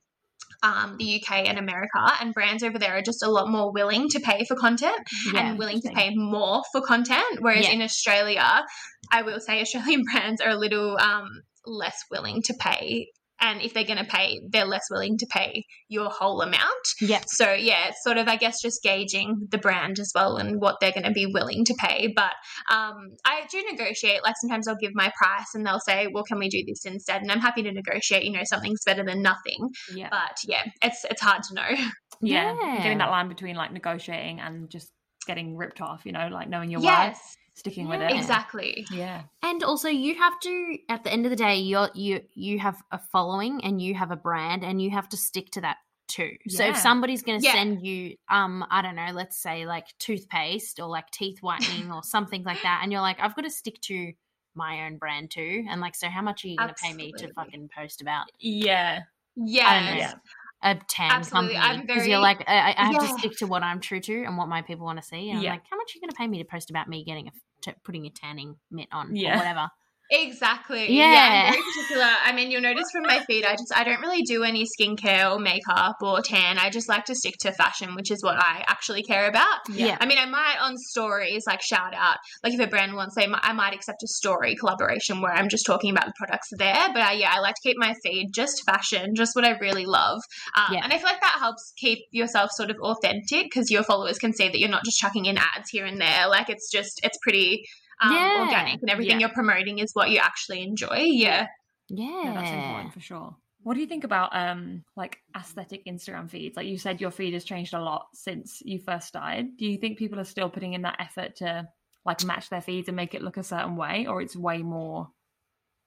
[0.63, 4.09] um, the UK and America, and brands over there are just a lot more willing
[4.11, 4.97] to pay for content
[5.33, 5.49] Yeah.
[5.51, 7.41] and willing to pay more for content.
[7.41, 7.73] Whereas Yeah.
[7.73, 8.63] in Australia,
[9.11, 11.29] I will say Australian brands are a little um,
[11.67, 13.09] less willing to pay.
[13.43, 16.87] And if they're going to pay, they're less willing to pay your whole amount.
[17.01, 17.25] Yep.
[17.27, 20.77] So yeah, it's sort of I guess just gauging the brand as well and what
[20.81, 22.13] they're going to be willing to pay.
[22.15, 22.33] But
[22.71, 24.23] um, I do negotiate.
[24.23, 27.21] Like sometimes I'll give my price and they'll say, "Well, can we do this instead?"
[27.21, 28.25] And I'm happy to negotiate.
[28.25, 29.71] You know, something's better than nothing.
[29.93, 30.09] Yeah.
[30.11, 31.69] But yeah, it's it's hard to know.
[32.21, 32.55] yeah.
[32.61, 32.77] Yeah.
[32.79, 34.93] Getting that line between like negotiating and just
[35.27, 38.11] getting ripped off, you know, like knowing your worth, yes, sticking with it.
[38.13, 38.87] exactly.
[38.91, 39.23] Yeah.
[39.43, 40.79] And also, you have to.
[40.89, 44.11] At the end of the day, you're you you have a following and you have
[44.11, 45.77] a brand, and you have to stick to that
[46.09, 46.37] too.
[46.49, 47.53] So if somebody's going to Yeah.
[47.53, 52.03] send you, um, I don't know, let's say like toothpaste or like teeth whitening or
[52.03, 54.13] something like that, and you're like, I've got to stick to
[54.55, 57.13] my own brand too, and like, so how much are you going to pay me
[57.17, 59.01] to fucking post about Yeah.
[59.37, 59.67] Yes.
[59.67, 59.97] I don't know.
[60.01, 60.15] Yeah.
[60.63, 61.57] A tan Absolutely.
[61.57, 61.87] I'm company?
[61.87, 64.49] Because you're like, I, I have to stick to what I'm true to and what
[64.49, 65.31] my people want to see.
[65.31, 65.51] And Yeah.
[65.51, 67.29] I'm like, how much are you going to pay me to post about me getting
[67.29, 67.31] a
[67.63, 69.35] t- putting a tanning mitt on Yeah.
[69.35, 69.69] or whatever?
[70.15, 70.93] Exactly.
[70.93, 71.13] Yeah.
[71.13, 71.51] Yeah.
[71.51, 72.11] Very particular.
[72.25, 75.33] I mean, you'll notice from my feed, I just I don't really do any skincare
[75.33, 76.59] or makeup or tan.
[76.59, 79.61] I just like to stick to fashion, which is what I actually care about.
[79.73, 79.97] Yeah.
[79.99, 83.27] I mean, I might on stories like shout out, like if a brand wants, they
[83.33, 86.89] I might accept a story collaboration where I'm just talking about the products there.
[86.93, 89.87] But I, yeah, I like to keep my feed just fashion, just what I really
[89.87, 90.21] love.
[90.57, 90.81] Um, Yeah.
[90.85, 94.35] And I feel like that helps keep yourself sort of authentic because your followers can
[94.35, 96.29] see that you're not just chucking in ads here and there.
[96.29, 97.65] Like it's just it's pretty.
[98.03, 98.41] Um, Yeah.
[98.41, 99.27] organic and everything Yeah.
[99.29, 100.97] you're promoting is what you actually enjoy.
[100.97, 101.47] Yeah.
[101.89, 102.23] Yeah.
[102.25, 103.37] Yeah, that's important for sure.
[103.65, 106.57] What do you think about um like aesthetic Instagram feeds?
[106.57, 109.57] Like you said, your feed has changed a lot since you first started.
[109.57, 111.69] Do you think people are still putting in that effort to
[112.05, 115.09] like match their feeds and make it look a certain way, or it's way more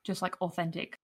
[0.05, 0.97] just like authentic?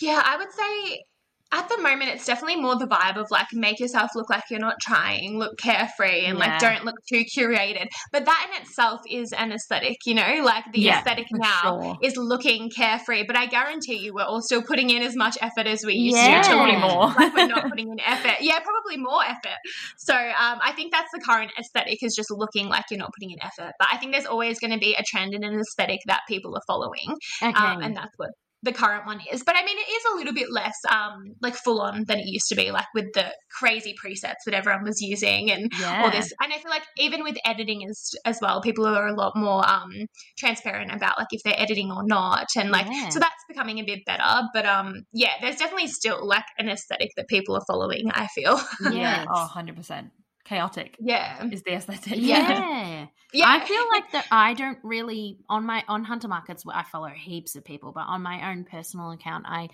[0.00, 1.04] Yeah, I would say
[1.52, 4.58] at the moment it's definitely more the vibe of like make yourself look like you're
[4.60, 7.86] not trying, look carefree and like don't look too curated.
[8.12, 10.42] But that in itself is an aesthetic, you know?
[10.44, 11.96] Like the Yeah, aesthetic now sure.
[12.02, 15.66] is looking carefree, but I guarantee you we're all still putting in as much effort
[15.66, 16.42] as we used Yeah.
[16.42, 16.48] to.
[16.50, 17.06] Probably to more.
[17.16, 18.36] like we're not putting in effort.
[18.40, 19.58] Yeah, probably more effort.
[19.98, 23.30] So um, I think that's the current aesthetic is just looking like you're not putting
[23.30, 23.72] in effort.
[23.78, 26.54] But I think there's always going to be a trend in an aesthetic that people
[26.56, 27.52] are following Okay.
[27.54, 28.30] um, and that's what
[28.62, 29.42] the current one is.
[29.44, 32.26] But I mean, it is a little bit less um, like full on than it
[32.26, 36.02] used to be, like with the crazy presets that everyone was using and yeah.
[36.02, 36.32] all this.
[36.42, 39.68] And I feel like even with editing as as well, people are a lot more
[39.68, 39.92] um,
[40.38, 43.08] transparent about like if they're editing or not, and like Yeah.
[43.10, 44.42] so that's becoming a bit better.
[44.52, 48.10] But um, yeah, there's definitely still like an aesthetic that people are following.
[48.12, 48.60] I feel.
[48.92, 49.26] Yes.
[49.36, 50.10] Oh, 100%.
[50.46, 51.44] Chaotic yeah.
[51.50, 52.14] is the aesthetic.
[52.16, 53.06] Yeah.
[53.32, 53.44] Yeah.
[53.48, 57.54] I feel like that I don't really on my on hunter markets I follow heaps
[57.56, 59.68] of people, but on my own personal account I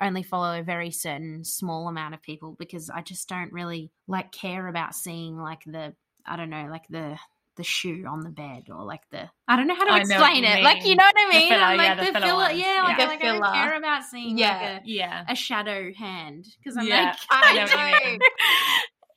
[0.00, 4.32] only follow a very certain small amount of people because I just don't really like
[4.32, 5.94] care about seeing like the
[6.26, 7.16] I don't know, like the
[7.56, 10.42] the shoe on the bed or like the I don't know how to I explain
[10.42, 10.64] you it.
[10.64, 11.48] Like you know what I The mean?
[11.50, 12.58] filler, I'm like yeah, the the, filler filler, ones.
[12.58, 13.06] yeah, like, Yeah.
[13.06, 14.72] like The I don't care about seeing Yeah.
[14.74, 15.24] like Yeah.
[15.28, 17.04] a, a shadow hand because I'm Yeah.
[17.04, 17.70] like I know what
[18.04, 18.18] you know.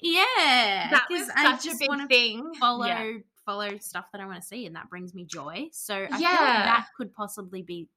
[0.01, 0.13] Mean.
[0.15, 2.51] yeah, That was because I such a just big wanna thing.
[2.59, 3.11] follow Yeah.
[3.45, 5.67] follow stuff that I want to see, and that brings me joy.
[5.71, 6.63] So I feel like Yeah.
[6.65, 7.87] that could possibly be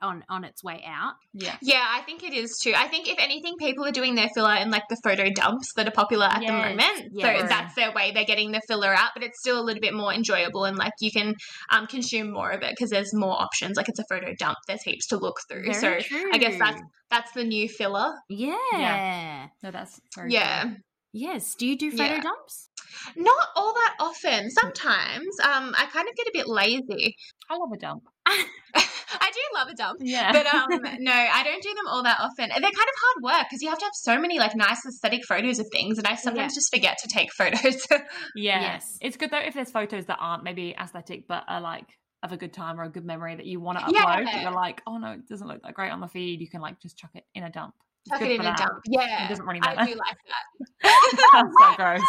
[0.00, 1.14] on on its way out.
[1.32, 1.56] Yeah.
[1.62, 2.72] Yeah, I think it is too.
[2.76, 5.86] I think if anything, people are doing their filler in like the photo dumps that
[5.86, 7.10] are popular at the moment.
[7.12, 7.40] yes.
[7.40, 9.94] So that's their way they're getting the filler out, but it's still a little bit
[9.94, 11.36] more enjoyable and like you can
[11.70, 13.76] um, consume more of it because there's more options.
[13.76, 15.72] Like it's a photo dump, there's heaps to look through.
[15.72, 18.12] Very so I guess that's that's the new filler.
[18.28, 18.56] yeah.
[18.72, 19.46] yeah.
[19.62, 20.62] No, that's very Yeah.
[20.64, 20.76] true.
[21.12, 21.54] Yes.
[21.54, 22.20] Do you do photo Yeah.
[22.20, 22.68] dumps?
[23.16, 24.50] Not all that often.
[24.50, 27.16] Sometimes um, I kind of get a bit lazy.
[27.50, 28.02] I love a dump.
[28.26, 30.00] I do love a dump.
[30.02, 30.32] Yeah.
[30.32, 30.68] But um,
[31.00, 32.48] no, I don't do them all that often.
[32.48, 35.24] They're kind of hard work because you have to have so many like nice aesthetic
[35.26, 36.56] photos of things, and I sometimes Yeah.
[36.56, 37.86] just forget to take photos.
[38.34, 38.60] Yeah.
[38.60, 38.98] Yes.
[39.00, 41.86] It's good though if there's photos that aren't maybe aesthetic but are like
[42.22, 43.92] of a good time or a good memory that you want to upload.
[43.94, 44.04] Yeah.
[44.04, 44.32] upload.
[44.32, 46.40] But you're like, oh no, it doesn't look that great on the feed.
[46.40, 47.74] You can like just chuck it in a dump.
[48.10, 48.58] Good it in for a that.
[48.58, 48.72] dump.
[48.86, 49.92] Yeah, It doesn't really I matter.
[49.92, 50.44] do like that.
[51.32, 52.00] That's so gross.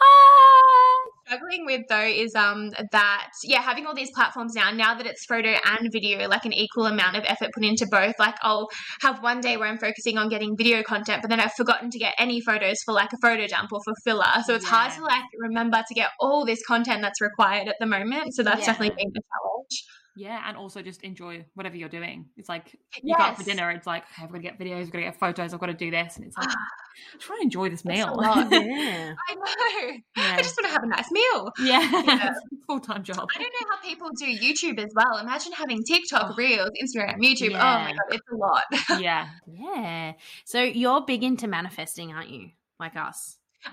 [0.00, 1.08] Ah.
[1.26, 5.24] Struggling with though is um that yeah having all these platforms now now that it's
[5.24, 8.68] photo and video like an equal amount of effort put into both like I'll
[9.00, 11.98] have one day where I'm focusing on getting video content but then I've forgotten to
[11.98, 15.02] get any photos for like a photo dump or for filler so it's hard to
[15.02, 18.66] like remember to get all this content that's required at the moment so that's Yeah.
[18.66, 19.84] definitely been a challenge.
[20.16, 22.26] Yeah, and also just enjoy whatever you're doing.
[22.36, 24.82] It's like you go out for dinner, it's like, okay, I've got to get videos,
[24.82, 26.16] I've got to get photos, I've got to do this.
[26.16, 28.18] And it's like, I just want to enjoy this meal.
[28.22, 29.14] yeah.
[29.28, 29.92] I know.
[30.16, 30.36] yeah.
[30.36, 31.52] I just want to have a nice meal.
[31.64, 32.02] yeah.
[32.12, 32.34] Yeah.
[32.66, 33.26] Full time job.
[33.34, 35.18] I don't know how people do YouTube as well.
[35.18, 36.34] Imagine having TikTok, Oh.
[36.36, 37.50] Reels, Instagram, YouTube.
[37.50, 39.00] Oh my god, it's a lot.
[39.00, 39.28] Yeah.
[39.52, 40.12] Yeah.
[40.44, 42.50] So you're big into manifesting, aren't you?
[42.78, 43.38] Like us.
[43.66, 43.72] Um,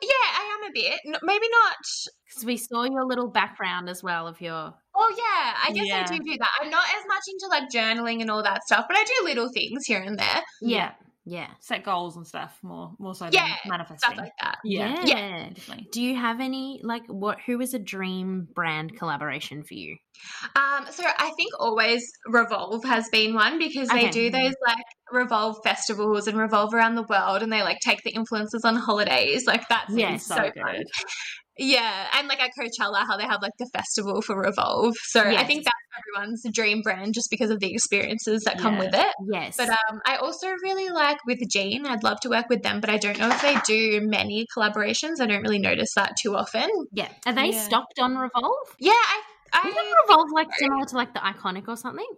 [0.00, 1.00] yeah, I am a bit.
[1.06, 1.76] N- maybe not.
[2.26, 4.72] Because we saw your little background as well of your.
[4.94, 6.04] Oh yeah, I guess Yeah.
[6.06, 6.48] I do do that.
[6.60, 9.50] I'm not as much into like journaling and all that stuff, but I do little
[9.52, 10.92] things here and there, Yeah.
[11.24, 11.46] Yeah.
[11.60, 13.98] Set goals and stuff more more so Yeah, than manifesting.
[13.98, 14.58] stuff like that.
[14.64, 15.02] yeah.
[15.04, 15.48] Yeah.
[15.54, 15.86] Definitely.
[15.92, 17.38] Do you have any like what?
[17.46, 19.96] Who is a dream brand collaboration for you?
[20.56, 24.10] Um, so I think always Revolve has been one because they Okay.
[24.10, 28.12] do those like Revolve festivals and Revolve around the world, and they like take the
[28.12, 29.46] influencers on holidays.
[29.46, 30.54] Like that's seems Yes, so, good.
[30.60, 30.82] fun.
[31.58, 34.94] Yeah, and like at Coachella, how they have like the festival for Revolve.
[35.04, 38.80] So I think that's everyone's dream brand just because of the experiences that come Yeah.
[38.80, 39.14] with it.
[39.30, 39.56] Yes.
[39.58, 41.86] But um, I also really like with Jean.
[41.86, 45.20] I'd love to work with them, but I don't know if they do many collaborations.
[45.20, 46.68] I don't really notice that too often.
[46.92, 47.08] yeah.
[47.26, 47.60] Are they Yeah.
[47.62, 48.68] stocked on Revolve?
[48.78, 49.20] Yeah, I,
[49.52, 52.08] I Isn't Revolve like similar to like the Iconic or something?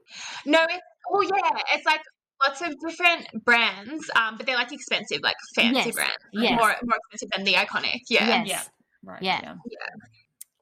[0.47, 0.83] no, it's
[1.13, 2.01] oh yeah, it's like
[2.47, 6.57] lots of different brands, um, but they're like expensive, like fancy Yes, brands, yes.
[6.57, 7.99] more more expensive than the iconic.
[8.09, 8.47] Yeah, Yes.
[8.49, 8.63] Yeah.
[9.05, 9.23] Right.
[9.23, 9.41] Yeah.
[9.43, 9.55] Yeah.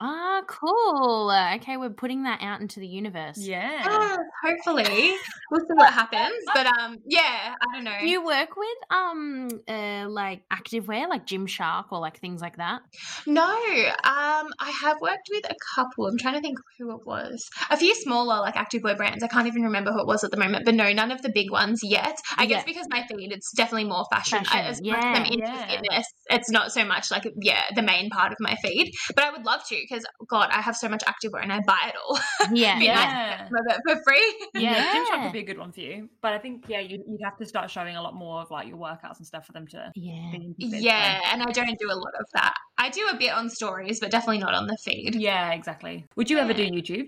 [0.04, 1.30] Ah, cool.
[1.30, 3.38] Uh, Okay, we're putting that out into the universe.
[3.38, 3.82] Yeah.
[3.84, 4.84] Ah, hopefully,
[5.50, 6.34] we'll see what happens.
[6.52, 7.98] But um, yeah, I don't know.
[8.00, 12.80] Do you work with um uh like activewear like Gymshark or like things like that?
[13.26, 16.06] No, um, I have worked with a couple.
[16.06, 17.48] I'm trying to think who it was.
[17.70, 19.22] A few smaller like activewear brands.
[19.22, 20.64] I can't even remember who it was at the moment.
[20.64, 22.16] But no, none of the big ones yet.
[22.36, 24.38] I guess because my feed, it's definitely more fashion.
[24.38, 25.66] I, Fashion, as much as I'm yeah, into yeah.
[25.68, 28.92] fitness, it's not so much like yeah the main part of my feed.
[29.14, 31.78] But I would love to because God, I have so much activewear and I buy
[31.88, 32.18] it all
[32.52, 33.44] Yeah, Be nice Yeah.
[33.48, 34.34] some of it for free.
[34.54, 35.24] Yeah, Gymshark Yeah.
[35.24, 36.08] would be a good one for you.
[36.20, 38.68] But I think, yeah, you'd, you'd have to start showing a lot more of like
[38.68, 40.30] your workouts and stuff for them to Yeah.
[40.32, 40.70] be interested.
[40.80, 42.54] so- Yeah, and I don't do a lot of that.
[42.78, 45.14] I do a bit on stories, but definitely not on the feed.
[45.14, 46.04] Yeah, exactly.
[46.16, 47.06] Would you ever do YouTube?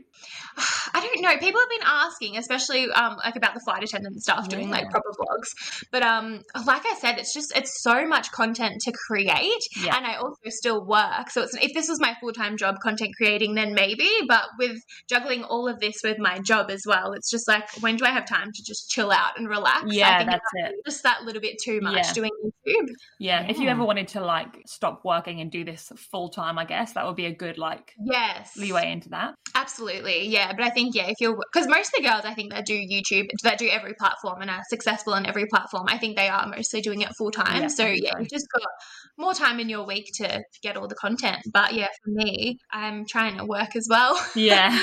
[0.94, 1.36] I don't know.
[1.38, 5.10] People have been asking, especially um, like about the flight attendant stuff, doing like proper
[5.10, 5.84] vlogs.
[5.90, 9.96] But um, like I said, it's just it's so much content to create, Yeah.
[9.96, 11.30] and I also still work.
[11.30, 14.08] So it's if this was my full time job, content creating, then maybe.
[14.28, 17.96] But with juggling all of this with my job as well, it's just like when
[17.96, 19.84] do I have time to just chill out and relax?
[19.84, 20.74] I Yeah, think that's it.
[20.84, 22.12] Just that little bit too much Yeah.
[22.12, 22.88] doing YouTube.
[23.18, 23.46] Yeah.
[23.48, 26.92] If you ever wanted to like stop working and do this full time, I guess
[26.92, 29.34] that would be a good like Yes, leeway into that.
[29.54, 30.52] Absolutely, yeah.
[30.52, 32.74] But I think yeah, if you're because most of the girls I think that do
[32.74, 36.46] YouTube that do every platform and are successful on every platform, I think they are
[36.48, 37.62] mostly doing it full time.
[37.62, 38.68] Yeah, so yeah, you've just got
[39.16, 41.38] more time in your week to get all the content.
[41.52, 44.18] But yeah, for me, I'm trying to work as well.
[44.34, 44.76] Yeah.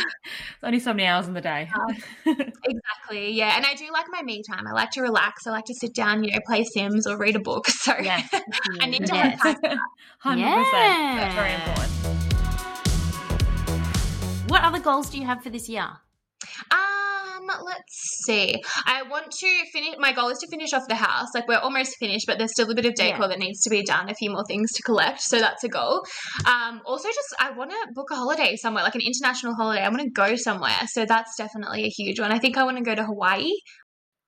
[0.64, 1.70] Only so many hours in the day.
[2.26, 3.56] exactly, yeah.
[3.58, 4.66] And I do like my me time.
[4.68, 5.46] I like to relax.
[5.48, 7.68] I like to sit down, you know, play Sims or read a book.
[7.82, 8.30] So yes.
[8.80, 9.42] I need to Yes.
[9.42, 9.78] have time.
[10.24, 10.42] 100%.
[11.18, 11.92] That's very important.
[14.50, 15.88] What other goals do you have for this year?
[16.72, 17.01] Um,
[17.48, 18.56] let's see.
[18.86, 19.96] I want to finish.
[20.00, 21.28] My goal is to finish off the house.
[21.34, 23.28] Like we're almost finished, but there's still a bit of decor Yeah.
[23.28, 24.10] that needs to be done.
[24.10, 26.04] A few more things to collect, so that's a goal.
[26.46, 29.82] Um, also, just I want to book a holiday somewhere, like an international holiday.
[29.84, 32.32] I want to go somewhere, so that's definitely a huge one.
[32.32, 33.52] I think I want to go to Hawaii.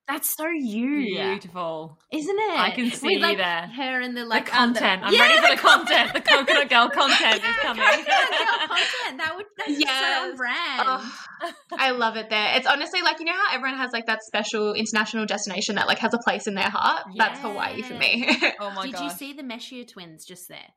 [0.06, 1.98] That's so you, Beautiful.
[2.12, 2.58] isn't it?
[2.58, 3.68] I can see With, like, there.
[3.74, 5.02] Her and the The like the- content.
[5.02, 6.12] I'm Yeah, ready for the the content.
[6.12, 7.82] The coconut girl content is coming.
[7.82, 9.16] Coconut girl content.
[9.18, 10.22] That would that's Yes.
[10.24, 10.82] so on brand.
[10.84, 12.52] Oh, I love it there.
[12.56, 16.00] It's honestly like you know how everyone has like that special international destination that like
[16.00, 17.04] has a place in their heart.
[17.16, 18.28] That's Hawaii for me.
[18.60, 18.82] Oh my god.
[18.84, 19.04] Did god.
[19.04, 20.68] you see the Messier twins just there?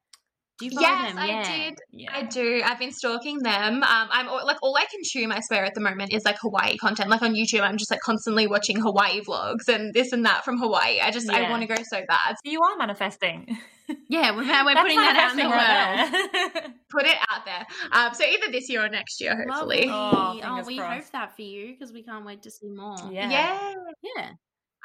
[0.60, 1.20] Do you follow yes, them?
[1.20, 1.44] I yeah.
[1.70, 1.80] did.
[1.92, 2.10] Yeah.
[2.14, 2.62] I do.
[2.66, 3.76] I've been stalking them.
[3.84, 6.78] Um, I'm all, like all I consume, I swear, at the moment is like Hawaii
[6.78, 7.10] content.
[7.10, 10.58] Like on YouTube, I'm just like constantly watching Hawaii vlogs and this and that from
[10.58, 11.00] Hawaii.
[11.00, 12.36] I just I want to go so bad.
[12.44, 13.58] you are manifesting.
[14.10, 16.54] Yeah, we're, we're putting that out in the manifesting world.
[16.54, 16.74] there.
[16.90, 17.66] Put it out there.
[17.94, 19.86] Um, so either this year or next year, hopefully.
[19.86, 19.90] Lovely.
[19.90, 21.04] Oh, Oh, we crossed.
[21.06, 22.98] hope that for you because we can't wait to see more.
[23.10, 23.30] yeah.
[23.30, 23.74] Yeah.
[24.18, 24.30] Yeah.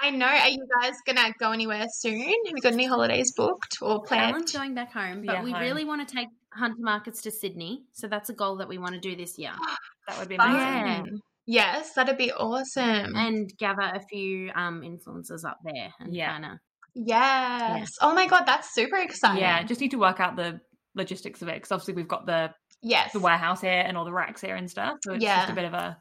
[0.01, 0.27] I know.
[0.27, 2.21] Are you guys gonna go anywhere soon?
[2.21, 4.33] Have you got any holidays booked or planned?
[4.35, 5.61] Alan's going back home, but Yeah, we home.
[5.61, 7.83] really want to take Hunter Markets to Sydney.
[7.93, 9.53] So that's a goal that we want to do this year.
[10.09, 11.21] That would be amazing.
[11.47, 11.75] Yeah.
[11.77, 13.15] Yes, that'd be awesome.
[13.15, 16.33] And gather a few um influencers up there and Yeah.
[16.33, 16.51] kind of
[16.95, 17.89] yes.
[18.01, 19.41] Oh my god, that's super exciting.
[19.43, 20.61] Yeah, just need to work out the
[20.95, 23.13] logistics of it because obviously we've got the Yes.
[23.13, 24.97] the warehouse here and all the racks here and stuff.
[25.05, 25.53] So it's just Yeah.
[25.53, 25.97] a bit of a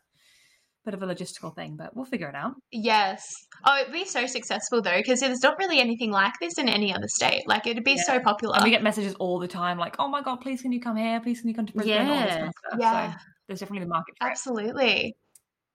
[0.85, 2.53] bit of a logistical thing, but we'll figure it out.
[2.71, 3.23] Yes.
[3.65, 6.93] Oh, it'd be so successful though, because there's not really anything like this in any
[6.93, 7.47] other state.
[7.47, 8.03] Like it'd be Yeah.
[8.05, 8.55] so popular.
[8.55, 10.95] And we get messages all the time like, "Oh my god, please can you come
[10.97, 11.19] here?
[11.21, 12.37] Please can you come to Brisbane?" All this Yeah.
[12.37, 12.79] kind of stuff.
[12.79, 13.11] Yeah.
[13.11, 13.17] So
[13.47, 14.31] there's definitely the market for it.
[14.31, 15.15] Absolutely.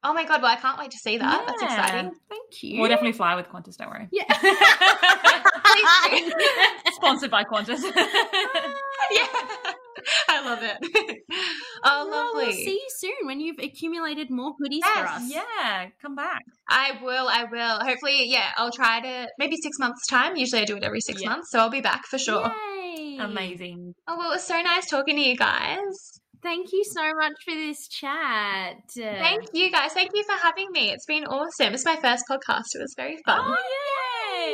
[0.05, 1.45] Oh my god, well I can't wait to see that.
[1.47, 2.13] That's exciting.
[2.29, 2.81] Thank you.
[2.81, 4.09] We'll definitely fly with Qantas, don't worry.
[4.13, 4.25] Yeah.
[5.67, 6.33] Please do.
[6.93, 7.81] Sponsored by Qantas.
[9.11, 9.27] yeah.
[10.29, 10.77] I love it.
[11.85, 12.45] oh Well, lovely.
[12.47, 15.31] we'll see you soon when you've accumulated more goodies for Yes, us.
[15.33, 16.43] yeah, come back.
[16.69, 17.81] I will, I will.
[17.81, 20.37] Hopefully, yeah, I'll try to maybe six months' time.
[20.37, 21.31] Usually I do it every six Yeah.
[21.31, 22.53] months, so I'll be back for sure.
[22.75, 23.19] Yay.
[23.21, 23.95] Amazing.
[24.09, 26.21] Oh well it was so nice talking to you guys.
[26.43, 28.77] Thank you so much for this chat.
[28.95, 29.93] Thank you guys.
[29.93, 30.93] Thank you for having me.
[30.93, 31.75] It's been awesome.
[31.75, 32.67] It's my first podcast.
[32.75, 33.41] It was very fun.
[33.43, 33.57] Oh,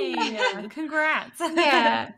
[0.00, 0.68] yay!
[0.70, 1.40] Congrats.
[1.54, 2.10] Yeah.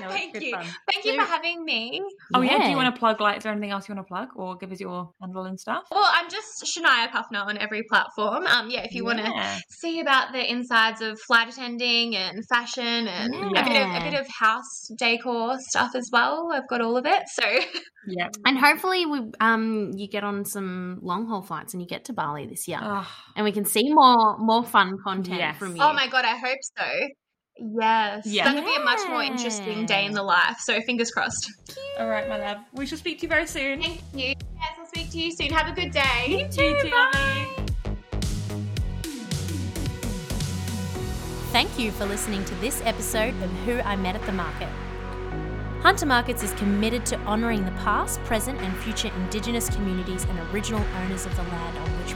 [0.00, 0.52] No, Thank you.
[0.52, 0.64] fun.
[0.92, 2.00] Thank you for having me.
[2.34, 2.64] Oh yeah.
[2.64, 3.20] Do you want to plug?
[3.20, 5.58] Like, is there anything else you want to plug, or give us your handle and
[5.58, 5.84] stuff?
[5.90, 8.46] Well, I'm just Shania Kufner on every platform.
[8.46, 9.58] Um, yeah, if you want to Yeah.
[9.68, 14.20] see about the insides of flight attending and fashion and a bit of a bit
[14.20, 17.22] of house decor stuff as well, I've got all of it.
[17.32, 17.44] So
[18.06, 18.28] Yeah.
[18.46, 22.12] And hopefully, we um you get on some long haul flights and you get to
[22.12, 23.06] Bali this year, Oh,
[23.36, 25.56] and we can see more more fun content Yes.
[25.58, 25.82] from you.
[25.82, 26.99] Oh my god, I hope so.
[27.60, 28.26] Yes.
[28.26, 28.44] Yeah.
[28.44, 30.58] That'll be a much more interesting day in the life.
[30.60, 31.52] So fingers crossed.
[31.98, 32.58] all right, my love.
[32.72, 33.82] We shall speak to you very soon.
[33.82, 34.34] Thank you.
[34.56, 35.50] Yes, I'll speak to you soon.
[35.50, 36.26] Have a good day.
[36.26, 37.10] You too, too, bye.
[37.14, 37.66] lovely.
[41.52, 44.68] Thank you for listening to this episode of Who I Met at the Market.
[45.82, 50.84] Hunter Markets is committed to honouring the past, present, and future Indigenous communities and original
[51.02, 52.14] owners of the land on which